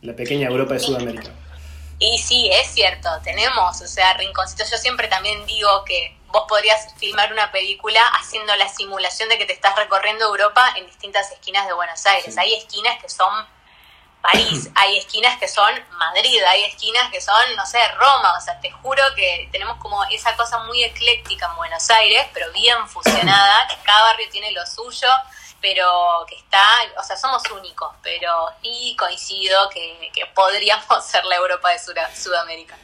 [0.00, 1.30] La pequeña Europa de Sudamérica.
[1.98, 4.70] Y sí, es cierto, tenemos, o sea, rinconcitos.
[4.70, 9.44] Yo siempre también digo que vos podrías filmar una película haciendo la simulación de que
[9.44, 12.36] te estás recorriendo Europa en distintas esquinas de Buenos Aires.
[12.38, 13.46] Hay esquinas que son
[14.22, 18.58] París, hay esquinas que son Madrid, hay esquinas que son, no sé, Roma, o sea,
[18.60, 23.66] te juro que tenemos como esa cosa muy ecléctica en Buenos Aires, pero bien fusionada,
[23.68, 25.08] que cada barrio tiene lo suyo,
[25.60, 25.84] pero
[26.28, 26.62] que está,
[26.98, 28.28] o sea, somos únicos, pero
[28.62, 31.78] sí coincido que, podríamos ser la Europa de
[32.14, 32.78] Sudamérica.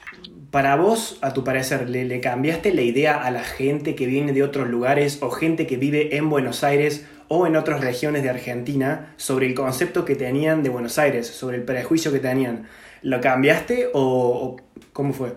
[0.51, 4.33] Para vos, a tu parecer, ¿le, ¿le cambiaste la idea a la gente que viene
[4.33, 8.31] de otros lugares o gente que vive en Buenos Aires o en otras regiones de
[8.31, 12.69] Argentina sobre el concepto que tenían de Buenos Aires, sobre el prejuicio que tenían.
[13.03, 14.57] ¿Lo cambiaste o,
[14.93, 15.35] cómo fue?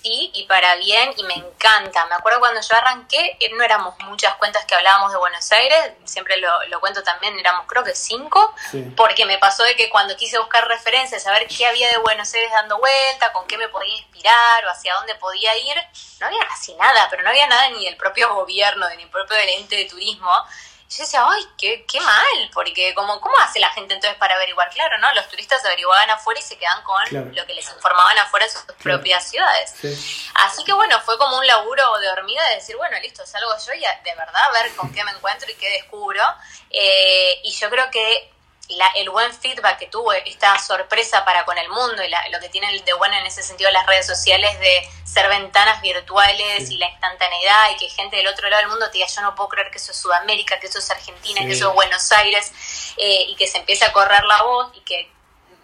[0.00, 2.06] Sí, y para bien, y me encanta.
[2.06, 5.92] Me acuerdo cuando yo arranqué, eh, no éramos muchas cuentas que hablábamos de Buenos Aires,
[6.04, 8.54] siempre lo, cuento también, éramos creo que cinco,
[8.96, 12.50] porque me pasó de que cuando quise buscar referencias, saber qué había de Buenos Aires
[12.52, 15.76] dando vuelta, con qué me podía inspirar o hacia dónde podía ir,
[16.20, 19.36] no había casi nada, pero no había nada ni del propio gobierno, ni el propio
[19.36, 20.30] ente de turismo.
[20.88, 24.70] Yo decía, ay, qué, qué mal, porque como, ¿cómo hace la gente entonces para averiguar?
[24.70, 25.12] Claro, ¿no?
[25.12, 28.62] Los turistas averiguaban afuera y se quedan con lo que les informaban afuera en sus
[28.82, 29.74] propias ciudades.
[30.34, 33.74] Así que bueno, fue como un laburo de hormiga de decir, bueno, listo, salgo yo
[33.74, 36.22] y de verdad a ver con qué me encuentro y qué descubro.
[36.70, 38.32] Eh, y yo creo que
[38.96, 42.68] el buen feedback que tuvo, esta sorpresa para con el mundo y lo que tiene
[42.82, 47.70] de bueno en ese sentido las redes sociales de ser ventanas virtuales y la instantaneidad
[47.70, 49.78] y que gente del otro lado del mundo te diga yo no puedo creer que
[49.78, 52.52] eso es Sudamérica, que eso es Argentina, que eso es Buenos Aires
[52.98, 55.10] eh, y que se empiece a correr la voz y que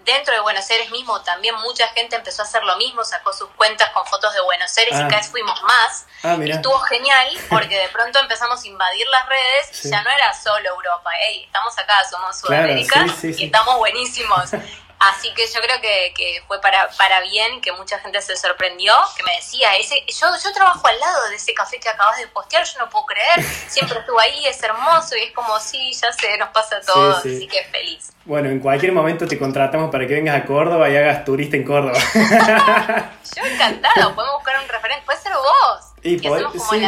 [0.05, 3.49] dentro de Buenos Aires mismo también mucha gente empezó a hacer lo mismo, sacó sus
[3.51, 5.09] cuentas con fotos de Buenos Aires y ah.
[5.09, 6.07] cada vez fuimos más.
[6.23, 10.11] Ah, y estuvo genial porque de pronto empezamos a invadir las redes y ya no
[10.11, 14.51] era solo Europa, hey, estamos acá, somos Sudamérica y estamos buenísimos.
[15.11, 18.93] Así que yo creo que, que, fue para, para bien, que mucha gente se sorprendió,
[19.17, 22.27] que me decía, ese, yo, yo trabajo al lado de ese café que acabas de
[22.29, 26.11] postear, yo no puedo creer, siempre estuve ahí, es hermoso y es como, sí, ya
[26.13, 28.13] sé, nos pasa a todos, así que feliz.
[28.25, 31.65] Bueno, en cualquier momento te contratamos para que vengas a Córdoba y hagas turista en
[31.65, 31.99] Córdoba.
[33.37, 35.85] yo encantado, podemos buscar un referente, puede ser vos.
[36.03, 36.29] Y sí,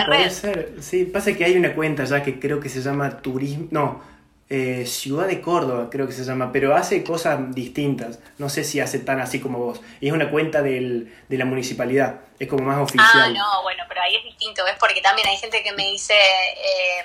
[0.07, 0.73] puede ser.
[0.81, 4.16] Sí, pasa que hay una cuenta ya que creo que se llama Turismo, no
[4.49, 8.21] eh, Ciudad de Córdoba, creo que se llama, pero hace cosas distintas.
[8.39, 9.81] No sé si hace tan así como vos.
[10.01, 13.11] Y es una cuenta del, de la municipalidad, es como más oficial.
[13.13, 14.77] Ah, no, bueno, pero ahí es distinto, ¿ves?
[14.79, 16.15] Porque también hay gente que me dice.
[16.15, 17.05] Eh,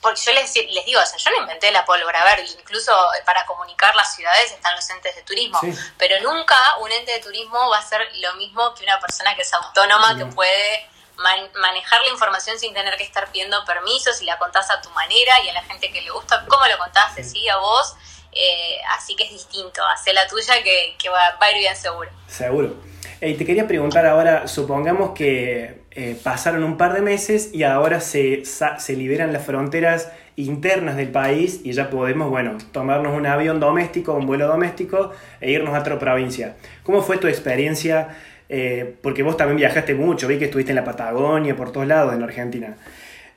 [0.00, 2.92] porque yo les, les digo, o sea, yo no inventé la pólvora verde, incluso
[3.24, 5.58] para comunicar las ciudades están los entes de turismo,
[5.96, 9.42] pero nunca un ente de turismo va a ser lo mismo que una persona que
[9.42, 14.38] es autónoma, que puede manejar la información sin tener que estar pidiendo permisos y la
[14.38, 17.48] contás a tu manera y a la gente que le gusta, cómo lo contás, sí,
[17.48, 17.96] a vos.
[18.36, 22.10] Eh, así que es distinto, hacer la tuya que, que va, a ir bien seguro.
[22.26, 22.74] Seguro.
[23.20, 28.00] y te quería preguntar ahora, supongamos que eh, pasaron un par de meses y ahora
[28.00, 33.60] se, se liberan las fronteras internas del país y ya podemos, bueno, tomarnos un avión
[33.60, 36.56] doméstico, un vuelo doméstico e irnos a otra provincia.
[36.82, 38.16] ¿Cómo fue tu experiencia?
[38.48, 42.14] Eh, porque vos también viajaste mucho, vi que estuviste en la Patagonia, por todos lados
[42.14, 42.76] en Argentina.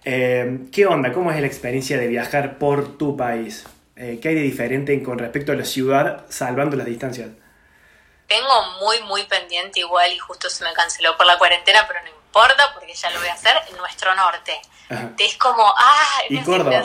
[0.04, 1.12] Eh, ¿Qué onda?
[1.12, 3.65] ¿Cómo es la experiencia de viajar por tu país?
[3.96, 7.30] Eh, ¿Qué hay de diferente con respecto a la ciudad, salvando las distancias?
[8.28, 12.10] Tengo muy, muy pendiente igual y justo se me canceló por la cuarentena, pero no
[12.10, 14.60] importa porque ya lo voy a hacer en nuestro norte.
[15.17, 16.84] Es como, ah, y Córdoba.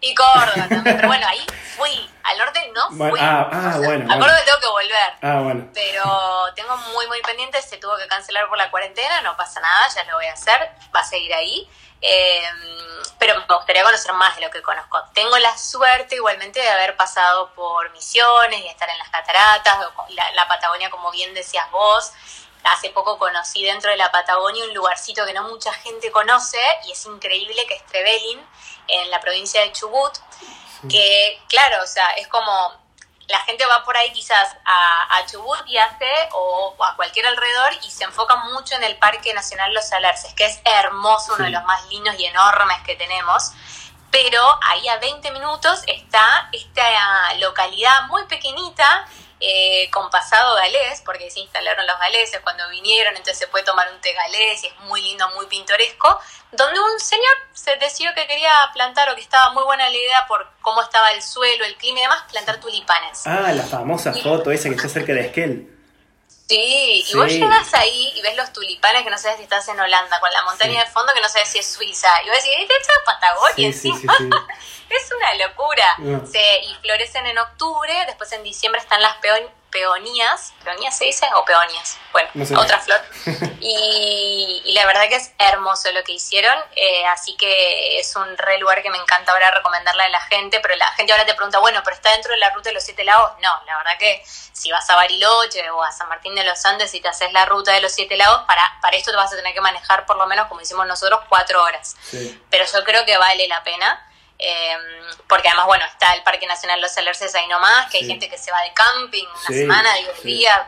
[0.00, 1.44] Y Córdoba también, pero bueno, ahí
[1.76, 2.10] fui.
[2.22, 3.18] Al norte no fui.
[3.20, 4.12] ah, ah bueno.
[4.12, 5.12] Acuerdo que tengo que volver.
[5.22, 5.68] Ah, bueno.
[5.72, 7.60] Pero tengo muy, muy pendiente.
[7.62, 9.20] Se tuvo que cancelar por la cuarentena.
[9.22, 10.70] No pasa nada, ya lo voy a hacer.
[10.94, 11.68] Va a seguir ahí.
[12.00, 15.02] Em, pero me gustaría conocer más de lo que conozco.
[15.14, 19.78] Tengo la suerte igualmente de haber pasado por misiones y estar en las cataratas,
[20.10, 22.12] la, la Patagonia, como bien decías vos.
[22.66, 26.92] Hace poco conocí dentro de la Patagonia un lugarcito que no mucha gente conoce y
[26.92, 28.44] es increíble, que es Trevelin,
[28.88, 30.12] en la provincia de Chubut,
[30.88, 32.86] que claro, o sea, es como
[33.28, 37.90] la gente va por ahí quizás a, Chubut y hace, o, a cualquier alrededor, y
[37.90, 41.64] se enfoca mucho en el Parque Nacional Los Alerces, que es hermoso, uno de los
[41.64, 43.50] más lindos y enormes que tenemos.
[44.12, 49.06] Pero ahí a 20 minutos está esta localidad muy pequeñita
[49.40, 53.92] eh, con pasado galés, porque se instalaron los galeses cuando vinieron, entonces se puede tomar
[53.92, 56.18] un té galés y es muy lindo, muy pintoresco,
[56.52, 60.26] donde un señor se decidió que quería plantar o que estaba muy buena la idea
[60.26, 63.26] por cómo estaba el suelo, el clima y demás, plantar tulipanes.
[63.26, 65.75] Ah, la famosa foto esa que está cerca de Esquel.
[66.48, 69.80] Sí, y vos llegas ahí y ves los tulipanes que no sabes si estás en
[69.80, 72.08] Holanda, con la montaña de fondo que no sabes si es Suiza.
[72.24, 74.14] Y vos decís, ¿esto es Patagonia encima?
[74.90, 75.96] es una locura.
[76.30, 81.26] Se, y florecen en octubre, después en diciembre están las peonías peonías, peonías se dice
[81.34, 83.00] o peonías, bueno, otra flor.
[83.60, 88.58] Y, la verdad que es hermoso lo que hicieron, eh, así que es un re
[88.58, 91.58] lugar que me encanta ahora recomendarle a la gente, pero la gente ahora te pregunta,
[91.58, 93.32] bueno, pero está dentro de la ruta de los siete lagos.
[93.42, 96.94] No, la verdad que si vas a Bariloche o a San Martín de los Andes
[96.94, 99.36] y te haces la ruta de los siete lagos, para, para esto te vas a
[99.36, 101.96] tener que manejar por lo menos, como hicimos nosotros, cuatro horas.
[102.50, 104.05] Pero yo creo que vale la pena.
[104.38, 104.80] Em,
[105.28, 108.36] porque además, bueno, está el Parque Nacional Los Alerces ahí nomás, que hay gente que
[108.36, 110.60] se va de camping una semana, diez días,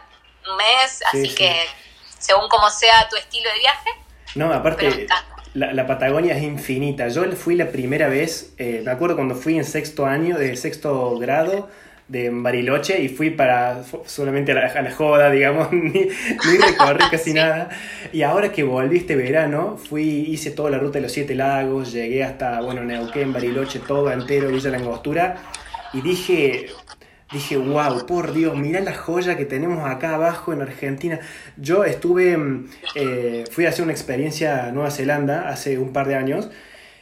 [0.49, 1.69] un mes, así que
[2.19, 3.91] según como sea tu estilo de viaje.
[4.35, 5.07] No, aparte,
[5.55, 7.09] la, la, Patagonia es infinita.
[7.09, 11.19] Yo fui la primera vez, eh, me acuerdo cuando fui en sexto año, de sexto
[11.19, 11.69] grado,
[12.09, 17.69] de Bariloche y fui para solamente a la, joda, digamos, ni, ni recorrí casi nada.
[18.13, 21.93] Y ahora que volví este verano, fui, hice toda la ruta de los siete lagos,
[21.93, 25.37] llegué hasta, bueno, Neuquén, Bariloche, todo entero, Villa La Angostura,
[25.93, 26.67] y dije,
[27.33, 31.21] dije, wow, por Dios, mirá la joya que tenemos acá abajo en Argentina.
[31.57, 36.09] Yo estuve, mm, eh, fui a hacer una experiencia a Nueva Zelanda hace un par
[36.09, 36.51] de años,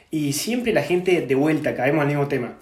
[0.08, 2.54] Y siempre la gente de vuelta, caemos al mismo tema.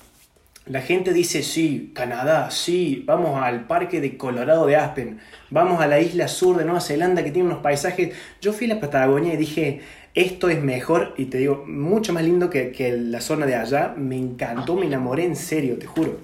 [0.67, 5.87] La gente dice, sí, Canadá, sí, vamos al parque de Colorado de Aspen, vamos a
[5.87, 8.15] la isla sur de Nueva Zelanda que tiene unos paisajes.
[8.41, 9.83] Yo fui a la Patagonia y dije,
[10.15, 13.95] esto es mejor, y te digo, mucho más lindo que, que la zona de allá.
[13.97, 16.21] Me encantó, me enamoré en serio, te juro.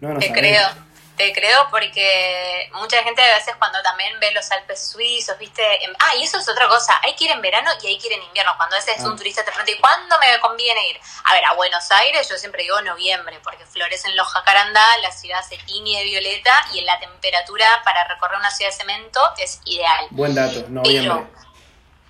[0.00, 0.83] No, no te creo.
[1.16, 5.62] Te creo porque mucha gente a veces cuando también ve los Alpes suizos, viste,
[6.00, 8.14] ah, y eso es otra cosa, hay que ir en verano y hay que ir
[8.14, 9.16] en invierno, cuando a veces es un ah.
[9.16, 11.00] turista te pregunta, ¿y cuándo me conviene ir?
[11.24, 15.40] A ver, a Buenos Aires yo siempre digo noviembre, porque florecen los jacarandá, la ciudad
[15.48, 19.60] se tiñe de violeta y en la temperatura para recorrer una ciudad de cemento es
[19.66, 20.06] ideal.
[20.10, 21.26] Buen dato, noviembre.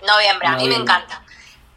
[0.00, 1.23] noviembre, a mí me encanta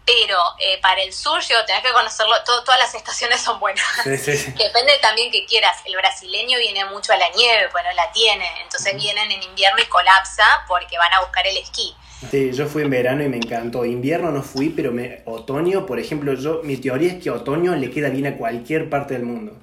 [0.07, 3.83] pero eh, para el sur, yo tenés que conocerlo, todas las estaciones son buenas.
[4.05, 5.81] Depende también que quieras.
[5.83, 8.49] El brasileño viene mucho a la nieve, pues no la tiene.
[8.63, 11.93] Entonces vienen en invierno y colapsa porque van a buscar el esquí.
[12.31, 13.83] Sí, yo fui en verano y me encantó.
[13.83, 17.91] Invierno no fui, pero me, otoño, por ejemplo, yo mi teoría es que otoño le
[17.91, 19.57] queda bien a cualquier parte del mundo.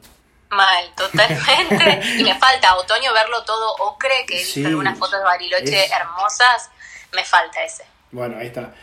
[0.51, 2.03] Mal, totalmente.
[2.19, 6.71] y me falta otoño verlo todo ocre, que he visto algunas fotos de Bariloche hermosas.
[7.15, 7.85] Me falta ese.
[8.11, 8.75] Bueno, ahí está.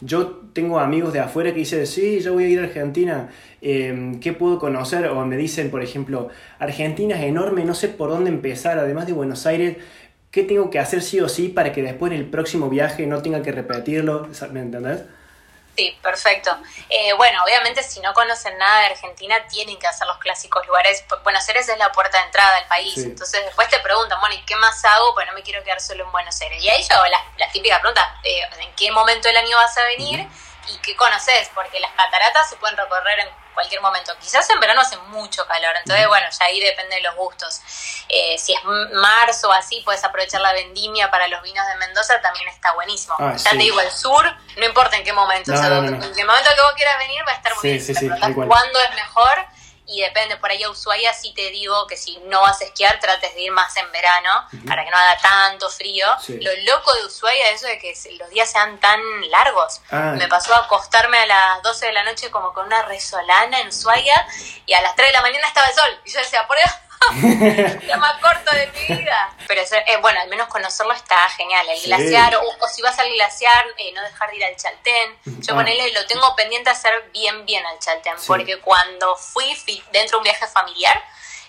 [0.00, 3.30] Yo tengo amigos de afuera que dicen, sí, yo voy a ir a Argentina,
[3.60, 5.06] em, ¿qué puedo conocer?
[5.06, 6.28] O me dicen, por ejemplo,
[6.60, 9.76] Argentina es enorme, no sé por dónde empezar, además de Buenos Aires,
[10.30, 13.22] ¿qué tengo que hacer sí o sí para que después en el próximo viaje no
[13.22, 14.28] tenga que repetirlo?
[14.52, 15.02] ¿Me entendés?
[15.78, 16.58] Sí, perfecto.
[16.88, 21.04] Eh, bueno, obviamente si no conocen nada de Argentina, tienen que hacer los clásicos lugares.
[21.22, 22.98] Buenos Aires es la puerta de entrada del país.
[22.98, 25.14] Entonces después te preguntan, bueno, ¿y qué más hago?
[25.14, 26.60] Pues no me quiero quedar solo en Buenos Aires.
[26.64, 29.84] Y ahí yo la, la típica pregunta, eh, ¿en qué momento del año vas a
[29.84, 30.26] venir?
[30.66, 31.48] ¿Y qué conoces?
[31.54, 34.12] Porque las cataratas se pueden recorrer en cualquier momento.
[34.20, 37.60] Quizás en verano hace mucho calor, entonces bueno, ya ahí depende de los gustos.
[38.08, 38.60] Eh, si es
[38.92, 43.16] marzo o así, puedes aprovechar la vendimia para los vinos de Mendoza, también está buenísimo.
[43.18, 44.24] Ah, ya te digo, el sur,
[44.56, 47.32] no importa en qué momento, o sea, en el momento que vos quieras venir va
[47.32, 48.34] a estar muy bien.
[48.46, 49.46] ¿Cuándo es mejor?
[49.88, 53.00] Y depende, por ahí a Ushuaia sí te digo que si no vas a esquiar
[53.00, 56.06] trates de ir más en verano para que no haga tanto frío.
[56.28, 59.80] Lo loco de Ushuaia es eso de que los días sean tan largos.
[59.90, 60.12] Ah.
[60.16, 63.68] Me pasó a acostarme a las 12 de la noche como con una resolana en
[63.68, 64.26] Ushuaia
[64.66, 66.00] y a las 3 de la mañana estaba el sol.
[66.04, 66.70] Y yo decía, por Dios,
[67.86, 69.30] lo más corto de mi vida.
[69.46, 71.66] Pero eh, bueno, al menos conocerlo está genial.
[71.68, 75.18] El glaciar, o, si vas al glaciar, eh, no dejar de ir al Chaltén.
[75.24, 79.82] Yo con él lo tengo pendiente hacer bien, bien al Chaltén, porque cuando fui, fui
[79.92, 81.02] dentro de un viaje familiar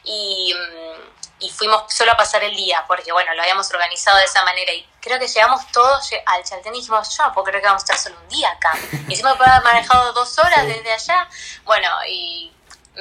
[0.04, 4.26] y, mm, y, fuimos solo a pasar el día, porque bueno, lo habíamos organizado de
[4.26, 7.62] esa manera y creo que llegamos todos al Chaltén y dijimos, yo no puedo creer
[7.62, 8.74] que vamos a estar solo un día acá.
[9.08, 11.28] Y encima haber manejado dos horas desde allá.
[11.66, 12.52] Bueno, y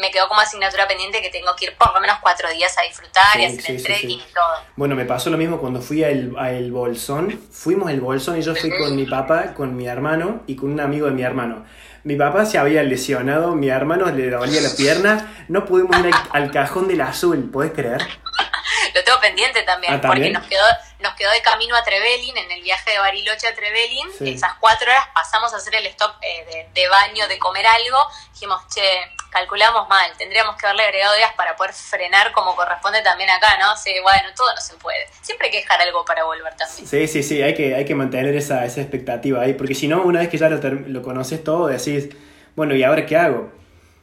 [0.00, 2.82] me quedó como asignatura pendiente que tengo que ir por lo menos cuatro días a
[2.82, 4.64] disfrutar y hacer el trekking y todo.
[4.76, 7.40] Bueno, me pasó lo mismo cuando fui a el, Bolsón.
[7.50, 10.80] Fuimos al Bolsón y yo fui con mi papá, con mi hermano y con un
[10.80, 11.64] amigo de mi hermano.
[12.04, 16.50] Mi papá se había lesionado, mi hermano le dolía la pierna, no pudimos ir al,
[16.50, 18.00] cajón del azul, ¿puedes creer?
[18.94, 20.64] lo tengo pendiente también, ah, porque nos quedó,
[21.00, 24.90] nos quedó de camino a Trevelin, en el viaje de Bariloche a Trevelin, esas cuatro
[24.90, 27.98] horas pasamos a hacer el stop eh, de, de, baño, de comer algo,
[28.32, 28.82] dijimos, che,
[29.30, 33.76] calculamos mal, tendríamos que haberle agregado días para poder frenar como corresponde también acá, ¿no?
[33.76, 35.06] Sí, bueno, todo no se puede.
[35.22, 36.86] Siempre hay que dejar algo para volver también.
[36.86, 40.02] Sí, sí, sí, hay que, hay que mantener esa, esa expectativa ahí, porque si no,
[40.02, 42.08] una vez que ya lo, lo conoces todo, decís,
[42.56, 43.52] bueno, ¿y ahora qué hago?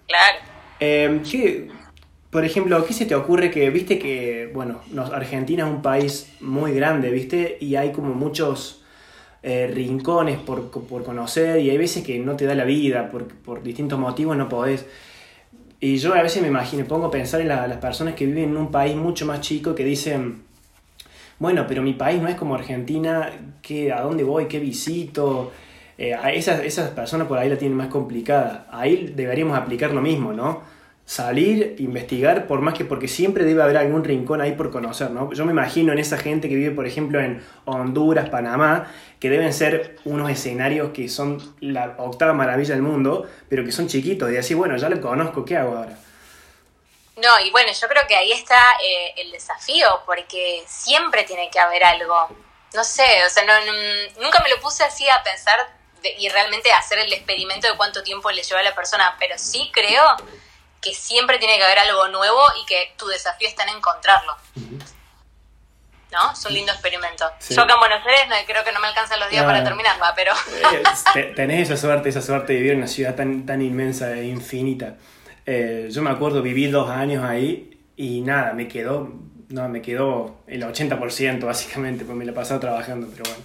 [0.08, 0.38] Claro.
[0.79, 1.69] Eh, ¿qué,
[2.35, 4.81] por ejemplo, ¿qué se te ocurre que, viste que, bueno,
[5.13, 8.83] Argentina es un país muy grande, viste, y hay como muchos
[9.41, 13.25] eh, rincones por, por, conocer y hay veces que no te da la vida, por,
[13.25, 14.85] por distintos motivos no podés.
[15.79, 18.57] Y yo a veces me imagino, pongo a pensar en las personas que viven en
[18.57, 20.43] un país mucho más chico que dicen,
[21.39, 23.29] bueno, pero mi país no es como Argentina,
[23.61, 24.47] ¿qué, ¿a dónde voy?
[24.49, 25.53] ¿Qué visito?
[25.97, 28.67] Eh, esas, esas personas por ahí la tienen más complicada.
[28.73, 30.74] Ahí deberíamos aplicar lo mismo, ¿no?
[31.05, 35.31] Salir, investigar, por más que porque siempre debe haber algún rincón ahí por conocer, ¿no?
[35.33, 39.53] Yo me imagino en esa gente que vive, por ejemplo, en Honduras, Panamá, que deben
[39.53, 44.37] ser unos escenarios que son la octava maravilla del mundo, pero que son chiquitos, y
[44.37, 45.95] así, bueno, ya lo conozco, ¿qué hago ahora?
[47.17, 51.59] No, y bueno, yo creo que ahí está eh, el desafío, porque siempre tiene que
[51.59, 52.29] haber algo.
[52.73, 53.43] No sé, o sea,
[54.21, 55.57] nunca me lo puse así a pensar
[56.17, 59.69] y realmente hacer el experimento de cuánto tiempo le lleva a la persona, pero sí
[59.71, 60.03] creo
[60.85, 64.37] que siempre tiene que haber algo nuevo y que tu desafío está en encontrarlo.
[66.11, 66.31] ¿No?
[66.31, 67.25] Es un lindo experimento.
[67.49, 70.13] Yo acá en Buenos Aires no, creo que no me alcanzan los días para terminarla,
[70.15, 70.33] pero...
[71.15, 74.25] Eh, tenés esa suerte, esa suerte de vivir en una ciudad tan, tan inmensa e
[74.25, 74.95] infinita.
[75.45, 79.09] Eh, yo me acuerdo, viví dos años ahí y nada, me quedó,
[79.49, 83.43] no, me quedó el 80% básicamente, pues me la he pasado trabajando, pero bueno.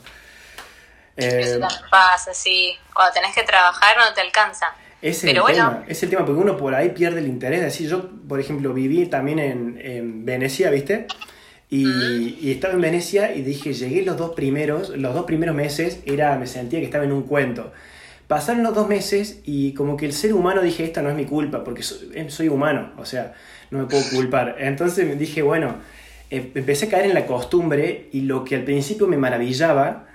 [1.16, 2.76] Eso eh, pasa, sí.
[2.92, 4.74] Cuando tenés que trabajar no te alcanza.
[5.03, 7.63] Es el tema, es el tema, porque uno por ahí pierde el interés.
[7.63, 11.07] Decir, yo, por ejemplo, viví también en, en Venecia, ¿viste?
[11.71, 16.01] Y, y, estaba en Venecia y dije, llegué los dos primeros, los dos primeros meses,
[16.05, 17.73] era, me sentía que estaba en un cuento.
[18.27, 21.25] Pasaron los dos meses y como que el ser humano dije, esta no es mi
[21.25, 23.35] culpa, porque soy, eh, soy humano, o sea,
[23.71, 24.57] no me puedo culpar.
[24.61, 25.77] Entonces me dije, bueno,
[26.29, 30.10] em, empecé a caer en la costumbre y lo que al principio me maravillaba,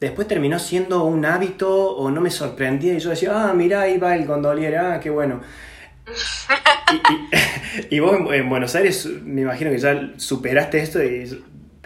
[0.00, 3.98] después terminó siendo un hábito o no me sorprendía y yo decía, ah, mira, ahí
[3.98, 5.42] va el gondolier, ah, qué bueno.
[7.90, 11.44] y, vos en, Buenos Aires, me imagino que ya superaste esto y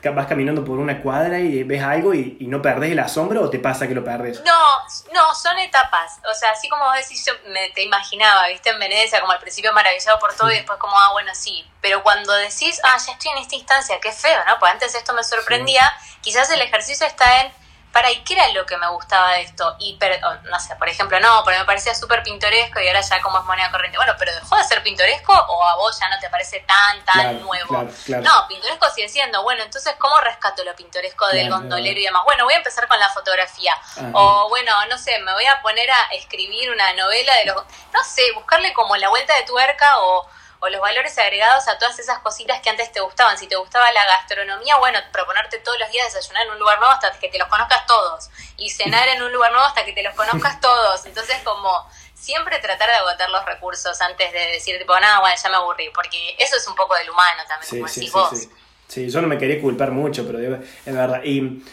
[0.09, 3.59] vas caminando por una cuadra y ves algo y, no perdés el asombro o te
[3.59, 4.43] pasa que lo perdes?
[4.45, 4.79] No,
[5.13, 6.19] no, son etapas.
[6.31, 9.39] O sea, así como vos decís, yo me, te imaginaba, viste, en Venecia, como al
[9.39, 11.65] principio maravillado por todo y después como, ah, bueno, sí.
[11.83, 14.59] Pero cuando decís, ah, ya estoy en esta instancia, qué feo, ¿no?
[14.59, 15.83] Pues antes esto me sorprendía,
[16.23, 17.53] quizás el ejercicio está en
[17.93, 19.77] para, ¿y qué era lo que me gustaba de esto?
[19.79, 19.99] Y,
[20.45, 23.45] no sé, por ejemplo, no, pero me parecía súper pintoresco y ahora ya como es
[23.45, 23.99] moneda corriente.
[23.99, 27.41] Bueno, pero ¿dejó de ser pintoresco o a vos ya no te parece tan, tan
[27.41, 27.89] nuevo?
[28.23, 29.43] No, pintoresco sigue siendo.
[29.43, 32.23] Bueno, entonces, ¿cómo rescato lo pintoresco del gondolero y demás?
[32.25, 33.77] Bueno, voy a empezar con la fotografía.
[34.13, 37.57] O, bueno, no sé, me voy a poner a escribir una novela de los...
[37.93, 40.29] No sé, buscarle como la vuelta de tuerca o
[40.61, 43.37] o los valores agregados a todas esas cositas que antes te gustaban.
[43.39, 46.93] Si te gustaba la gastronomía, bueno, proponerte todos los días desayunar en un lugar nuevo
[46.93, 50.03] hasta que te los conozcas todos y cenar en un lugar nuevo hasta que te
[50.03, 51.07] los conozcas todos.
[51.07, 51.71] Entonces, como
[52.15, 55.91] siempre tratar de agotar los recursos antes de decir, tipo, nada, bueno, ya me aburrí,
[55.95, 58.49] porque eso es un poco del humano también, como decís vos.
[58.87, 59.09] Sí.
[59.09, 61.23] yo no me quería culpar mucho, pero es verdad.
[61.25, 61.65] Y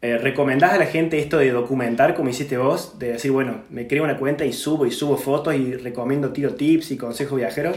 [0.00, 2.98] eh, ¿recomendás a la gente esto de documentar como hiciste vos?
[2.98, 6.54] De decir, bueno, me creo una cuenta y subo y subo fotos y recomiendo tiro
[6.54, 7.76] tips y consejos viajeros.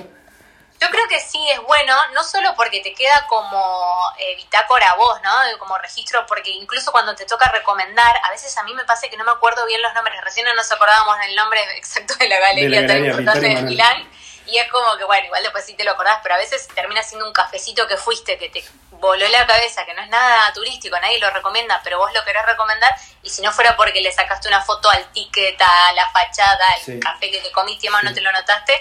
[0.79, 5.21] Yo creo que sí es bueno, no solo porque te queda como eh, bitácora vos,
[5.21, 5.31] ¿no?
[5.57, 9.15] Como registro, porque incluso cuando te toca recomendar, a veces a mí me pasa que
[9.15, 12.39] no me acuerdo bien los nombres, recién no nos acordábamos del nombre exacto de la
[12.39, 14.09] galería, tan importante de Milán,
[14.47, 17.01] y es como que, bueno, igual después sí te lo acordás, pero a veces termina
[17.01, 20.99] siendo un cafecito que fuiste, que te voló la cabeza, que no es nada turístico,
[20.99, 24.47] nadie lo recomienda, pero vos lo querés recomendar, y si no fuera porque le sacaste
[24.49, 28.13] una foto al ticket, a la fachada, al café que te comiste y más no
[28.13, 28.73] te lo notaste,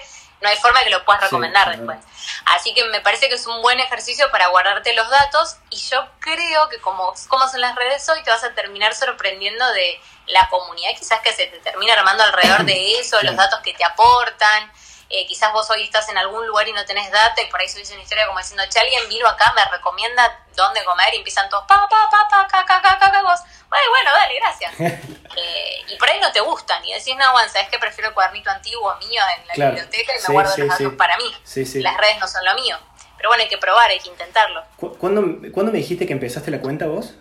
[0.44, 1.98] no hay forma que lo puedas recomendar después.
[2.44, 6.06] Así que me parece que es un buen ejercicio para guardarte los datos y yo
[6.20, 10.46] creo que como, como son las redes hoy te vas a terminar sorprendiendo de la
[10.50, 14.70] comunidad quizás que se te termina armando alrededor de eso, los datos que te aportan.
[15.16, 17.68] Eh, quizás vos hoy estás en algún lugar y no tenés data y por ahí
[17.68, 21.48] subís una historia como diciendo, che, alguien vino acá, me recomienda dónde comer y empiezan
[21.48, 24.74] todos, pa, pa, pa, pa, ca, ca, ca, ca, vos, bueno, bueno, dale, gracias.
[25.36, 28.14] eh, y por ahí no te gustan y decís, no, bueno, sabes que prefiero el
[28.14, 31.32] cuadernito antiguo mío en la biblioteca y me guardo los datos para mí.
[31.80, 32.76] Las redes no son lo mío.
[33.16, 34.64] Pero bueno, hay que probar, hay que intentarlo.
[34.98, 35.22] ¿Cuándo,
[35.52, 37.14] ¿Cuándo me dijiste que empezaste la cuenta vos?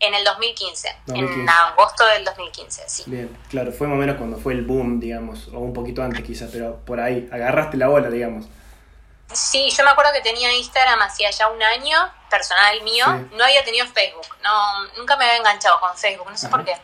[0.00, 3.02] En el 2015, en agosto del 2015, sí.
[3.06, 6.24] Bien, claro, fue más o menos cuando fue el boom, digamos, o un poquito antes
[6.24, 8.46] quizás, pero por ahí, agarraste la bola, digamos.
[9.32, 11.98] Sí, yo me acuerdo que tenía Instagram hacía ya un año,
[12.30, 16.48] personal mío, no había tenido Facebook, no, nunca me había enganchado con Facebook, no sé
[16.48, 16.74] por qué.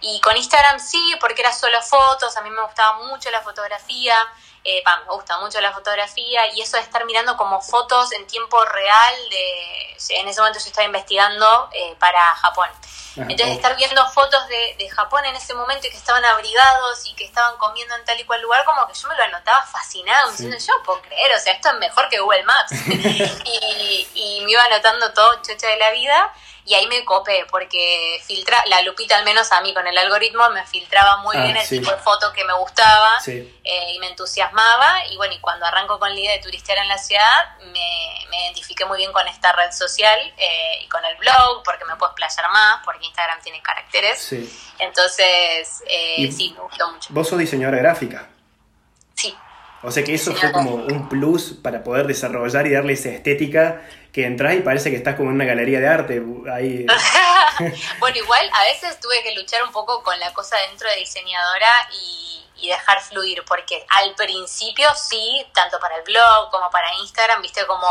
[0.00, 4.14] Y con Instagram sí, porque era solo fotos, a mí me gustaba mucho la fotografía,
[4.64, 8.62] eh, me gusta mucho la fotografía y eso de estar mirando como fotos en tiempo
[8.64, 12.68] real, de, en ese momento yo estaba investigando eh, para Japón.
[13.16, 17.14] Entonces estar viendo fotos de, de, Japón en ese momento y que estaban abrigados y
[17.14, 20.30] que estaban comiendo en tal y cual lugar, como que yo me lo anotaba fascinado,
[20.30, 22.70] diciendo, yo puedo creer, o sea, esto es mejor que Google Maps.
[22.86, 26.32] y, y me iba anotando todo chocha de la vida
[26.68, 30.50] y ahí me copé porque filtra la lupita al menos a mí con el algoritmo
[30.50, 34.08] me filtraba muy ah, bien el tipo de foto que me gustaba eh, y me
[34.08, 38.26] entusiasmaba y bueno y cuando arranco con la idea de turistear en la ciudad me,
[38.28, 41.96] me identifiqué muy bien con esta red social eh, y con el blog porque me
[41.96, 44.32] puedo explayar más porque Instagram tiene caracteres.
[44.78, 47.08] Entonces eh, sí me gustó mucho.
[47.12, 48.28] vos sos diseñadora gráfica.
[49.14, 49.34] Sí
[49.82, 53.82] o sea que eso fue como un plus para poder desarrollar y darle esa estética
[54.12, 56.22] que entras y parece que estás como en una galería de arte.
[56.52, 56.86] Ahí.
[58.00, 61.68] bueno, igual a veces tuve que luchar un poco con la cosa dentro de diseñadora
[61.92, 62.27] y
[62.60, 67.66] y dejar fluir, porque al principio sí, tanto para el blog como para Instagram, viste
[67.66, 67.86] como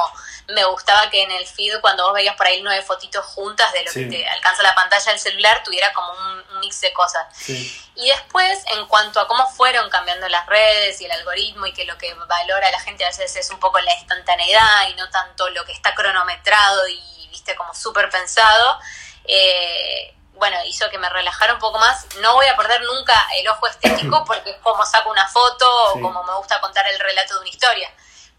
[0.50, 3.84] me gustaba que en el feed cuando vos veías por ahí nueve fotitos juntas de
[3.84, 7.28] lo que te alcanza la pantalla del celular, tuviera como un, mix de cosas.
[7.48, 11.86] Y después, en cuanto a cómo fueron cambiando las redes y el algoritmo y que
[11.86, 15.48] lo que valora la gente a veces es un poco la instantaneidad y no tanto
[15.52, 18.80] lo que está cronometrado y viste como súper pensado,
[19.26, 22.06] eh, bueno, hizo que me relajara un poco más.
[22.22, 26.02] No voy a perder nunca el ojo estético porque es como saco una foto o
[26.02, 27.90] como me gusta contar el relato de una historia.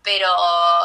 [0.08, 0.28] pero,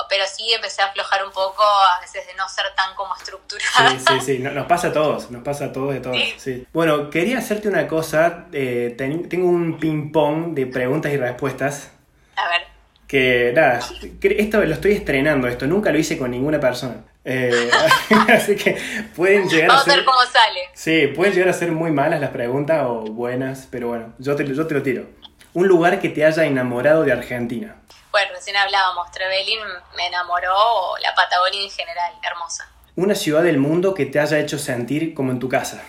[0.09, 3.91] pero sí empecé a aflojar un poco, a veces de no ser tan como estructurada.
[3.91, 6.17] Sí, sí, sí, nos pasa a todos, nos pasa a todos de todos.
[6.37, 6.67] Sí.
[6.73, 11.91] Bueno, quería hacerte una cosa, eh, tengo un ping-pong de preguntas y respuestas.
[12.35, 12.67] A ver.
[13.07, 13.79] Que nada,
[14.21, 17.05] esto lo estoy estrenando, esto nunca lo hice con ninguna persona.
[17.25, 17.71] Eh,
[18.29, 18.77] así que
[19.15, 19.95] pueden llegar Vamos a ser...
[19.97, 20.59] ver cómo sale.
[20.73, 24.45] Sí, pueden llegar a ser muy malas las preguntas o buenas, pero bueno, yo te,
[24.45, 25.05] yo te lo tiro.
[25.53, 27.75] Un lugar que te haya enamorado de Argentina.
[28.11, 29.59] Bueno, recién hablábamos, Trevelin
[29.95, 32.69] me enamoró, la Patagonia en general, hermosa.
[32.95, 35.83] Una ciudad del mundo que te haya hecho sentir como en tu casa.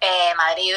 [0.00, 0.74] Eh, Madrid.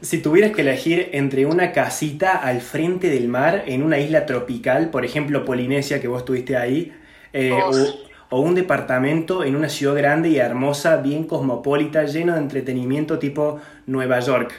[0.00, 4.90] Si tuvieras que elegir entre una casita al frente del mar en una isla tropical,
[4.90, 6.96] por ejemplo Polinesia, que vos estuviste ahí,
[7.32, 12.40] eh, o, o, un departamento en una ciudad grande y hermosa, bien cosmopolita, lleno de
[12.40, 14.52] entretenimiento tipo Nueva York,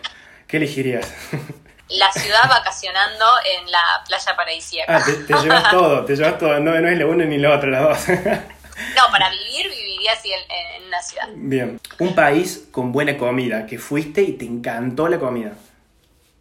[0.48, 1.14] ¿qué elegirías?
[1.90, 4.98] la ciudad vacacionando en la playa paradisíaca.
[4.98, 7.70] Ah, te, llevas todo, te llevas todo, no, no es lo uno ni lo otro,
[7.70, 8.18] las dos.
[8.18, 11.28] no, para vivir, viviría así en, una ciudad.
[11.34, 15.54] Bien, un país con buena comida, que fuiste y te encantó la comida.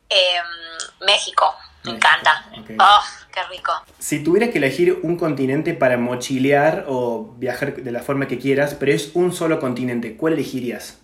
[0.08, 1.54] Em, México,
[1.84, 2.44] me encanta.
[2.78, 3.00] Oh,
[3.32, 3.72] qué rico.
[3.98, 8.74] Si tuvieras que elegir un continente para mochilear o viajar de la forma que quieras,
[8.78, 10.98] pero es un solo continente, ¿cuál elegirías?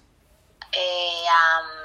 [0.73, 1.25] Eh,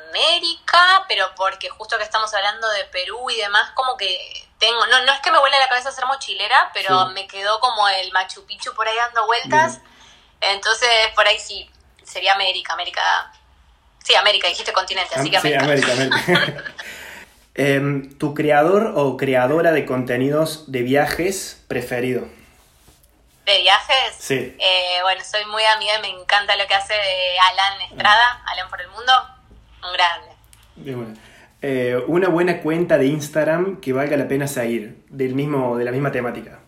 [0.10, 5.06] América, pero porque justo que estamos hablando de Perú y demás, como que tengo, no,
[5.06, 8.46] no es que me vuele la cabeza ser mochilera, pero me quedó como el Machu
[8.46, 9.80] Picchu por ahí dando vueltas.
[10.42, 11.70] Entonces, por ahí sí,
[12.04, 13.32] sería América, América.
[14.04, 15.64] Sí, América, dijiste continente, así que América.
[15.64, 16.64] Sí, América, América.
[17.56, 22.28] Em, ¿Tu creador o creadora de contenidos de viajes preferido?
[23.45, 24.16] ¿De viajes?
[24.18, 24.56] Sí.
[24.60, 26.93] Eh, bueno, soy muy amiga y me encanta lo que hace
[27.52, 29.12] Alan Estrada, Alan por el Mundo
[29.84, 31.20] un grande.
[31.62, 35.91] Eh, una buena cuenta de Instagram que valga la pena seguir, del mismo, de la
[35.91, 36.60] misma temática.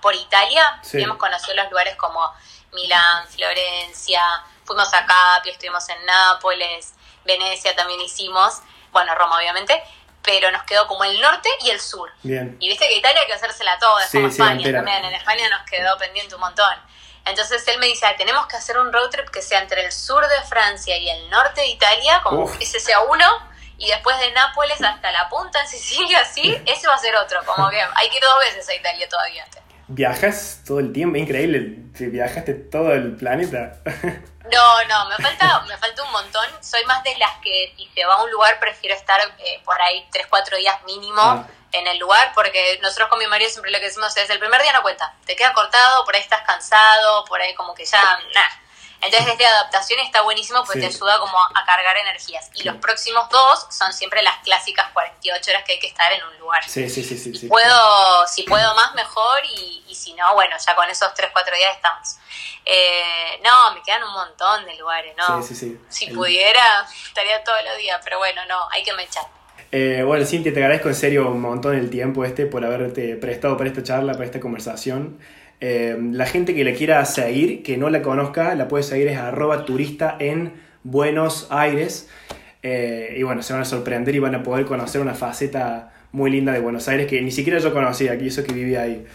[0.00, 0.80] por Italia.
[0.92, 2.32] Hemos conocido los lugares como
[2.72, 4.22] Milán, Florencia,
[4.64, 6.94] fuimos a Capri, estuvimos en Nápoles,
[7.24, 8.60] Venecia también hicimos,
[8.92, 9.82] bueno, Roma obviamente,
[10.22, 12.10] pero nos quedó como el norte y el sur.
[12.22, 12.56] Bien.
[12.60, 15.62] Y viste que Italia hay que hacérsela toda, es como España también, en España nos
[15.68, 16.74] quedó pendiente un montón.
[17.24, 19.92] Entonces él me dice, ah, tenemos que hacer un road trip que sea entre el
[19.92, 23.26] sur de Francia y el norte de Italia, como que ese sea uno,
[23.78, 27.44] y después de Nápoles hasta la punta en Sicilia, sí, ese va a ser otro,
[27.46, 29.46] como que hay que ir dos veces a Italia todavía
[29.88, 33.80] viajas todo el tiempo, increíble, viajaste todo el planeta.
[34.50, 36.46] No, no, me falta, me falta un montón.
[36.62, 39.78] Soy más de las que si se va a un lugar prefiero estar eh, por
[39.78, 41.46] ahí 3, 4 días mínimo ah.
[41.72, 44.62] en el lugar, porque nosotros con mi marido siempre lo que decimos es, el primer
[44.62, 48.00] día no cuenta, te queda cortado, por ahí estás cansado, por ahí como que ya,
[48.34, 48.62] nada
[49.00, 52.50] entonces desde adaptación está buenísimo porque te ayuda como a cargar energías.
[52.54, 56.24] Y los próximos dos son siempre las clásicas 48 horas que hay que estar en
[56.24, 56.64] un lugar.
[56.68, 57.16] Sí, sí, sí.
[57.16, 59.40] sí, si, puedo, si puedo más, mejor.
[59.44, 62.16] Y, y, si no, bueno, ya con esos 3, 4 días estamos.
[62.64, 65.42] Eh, no, me quedan un montón de lugares, ¿no?
[65.42, 65.80] Sí, sí, sí.
[65.88, 69.24] Si pudiera, estaría todos los días, pero bueno, no, hay que me echar.
[69.70, 73.56] Eh, bueno, Cintia, te agradezco en serio un montón el tiempo este por haberte prestado
[73.56, 75.20] para esta charla, para esta conversación.
[75.60, 79.18] Eh, la gente que le quiera seguir, que no la conozca, la puede seguir es
[79.18, 82.08] arroba turista en Buenos Aires.
[82.62, 86.30] Eh, y bueno, se van a sorprender y van a poder conocer una faceta muy
[86.30, 89.06] linda de Buenos Aires que ni siquiera yo conocía, aquí eso que vivía ahí.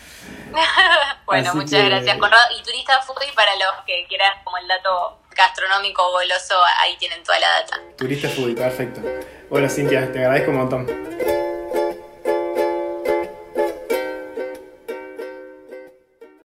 [1.26, 2.44] bueno, muchas gracias, Conrado.
[2.60, 7.40] Y turista foodie para los que quieran como el dato gastronómico goloso, ahí tienen toda
[7.40, 7.80] la data.
[7.98, 9.02] Turista foodie, perfecto.
[9.50, 11.43] Bueno, Cintia, te agradezco un montón.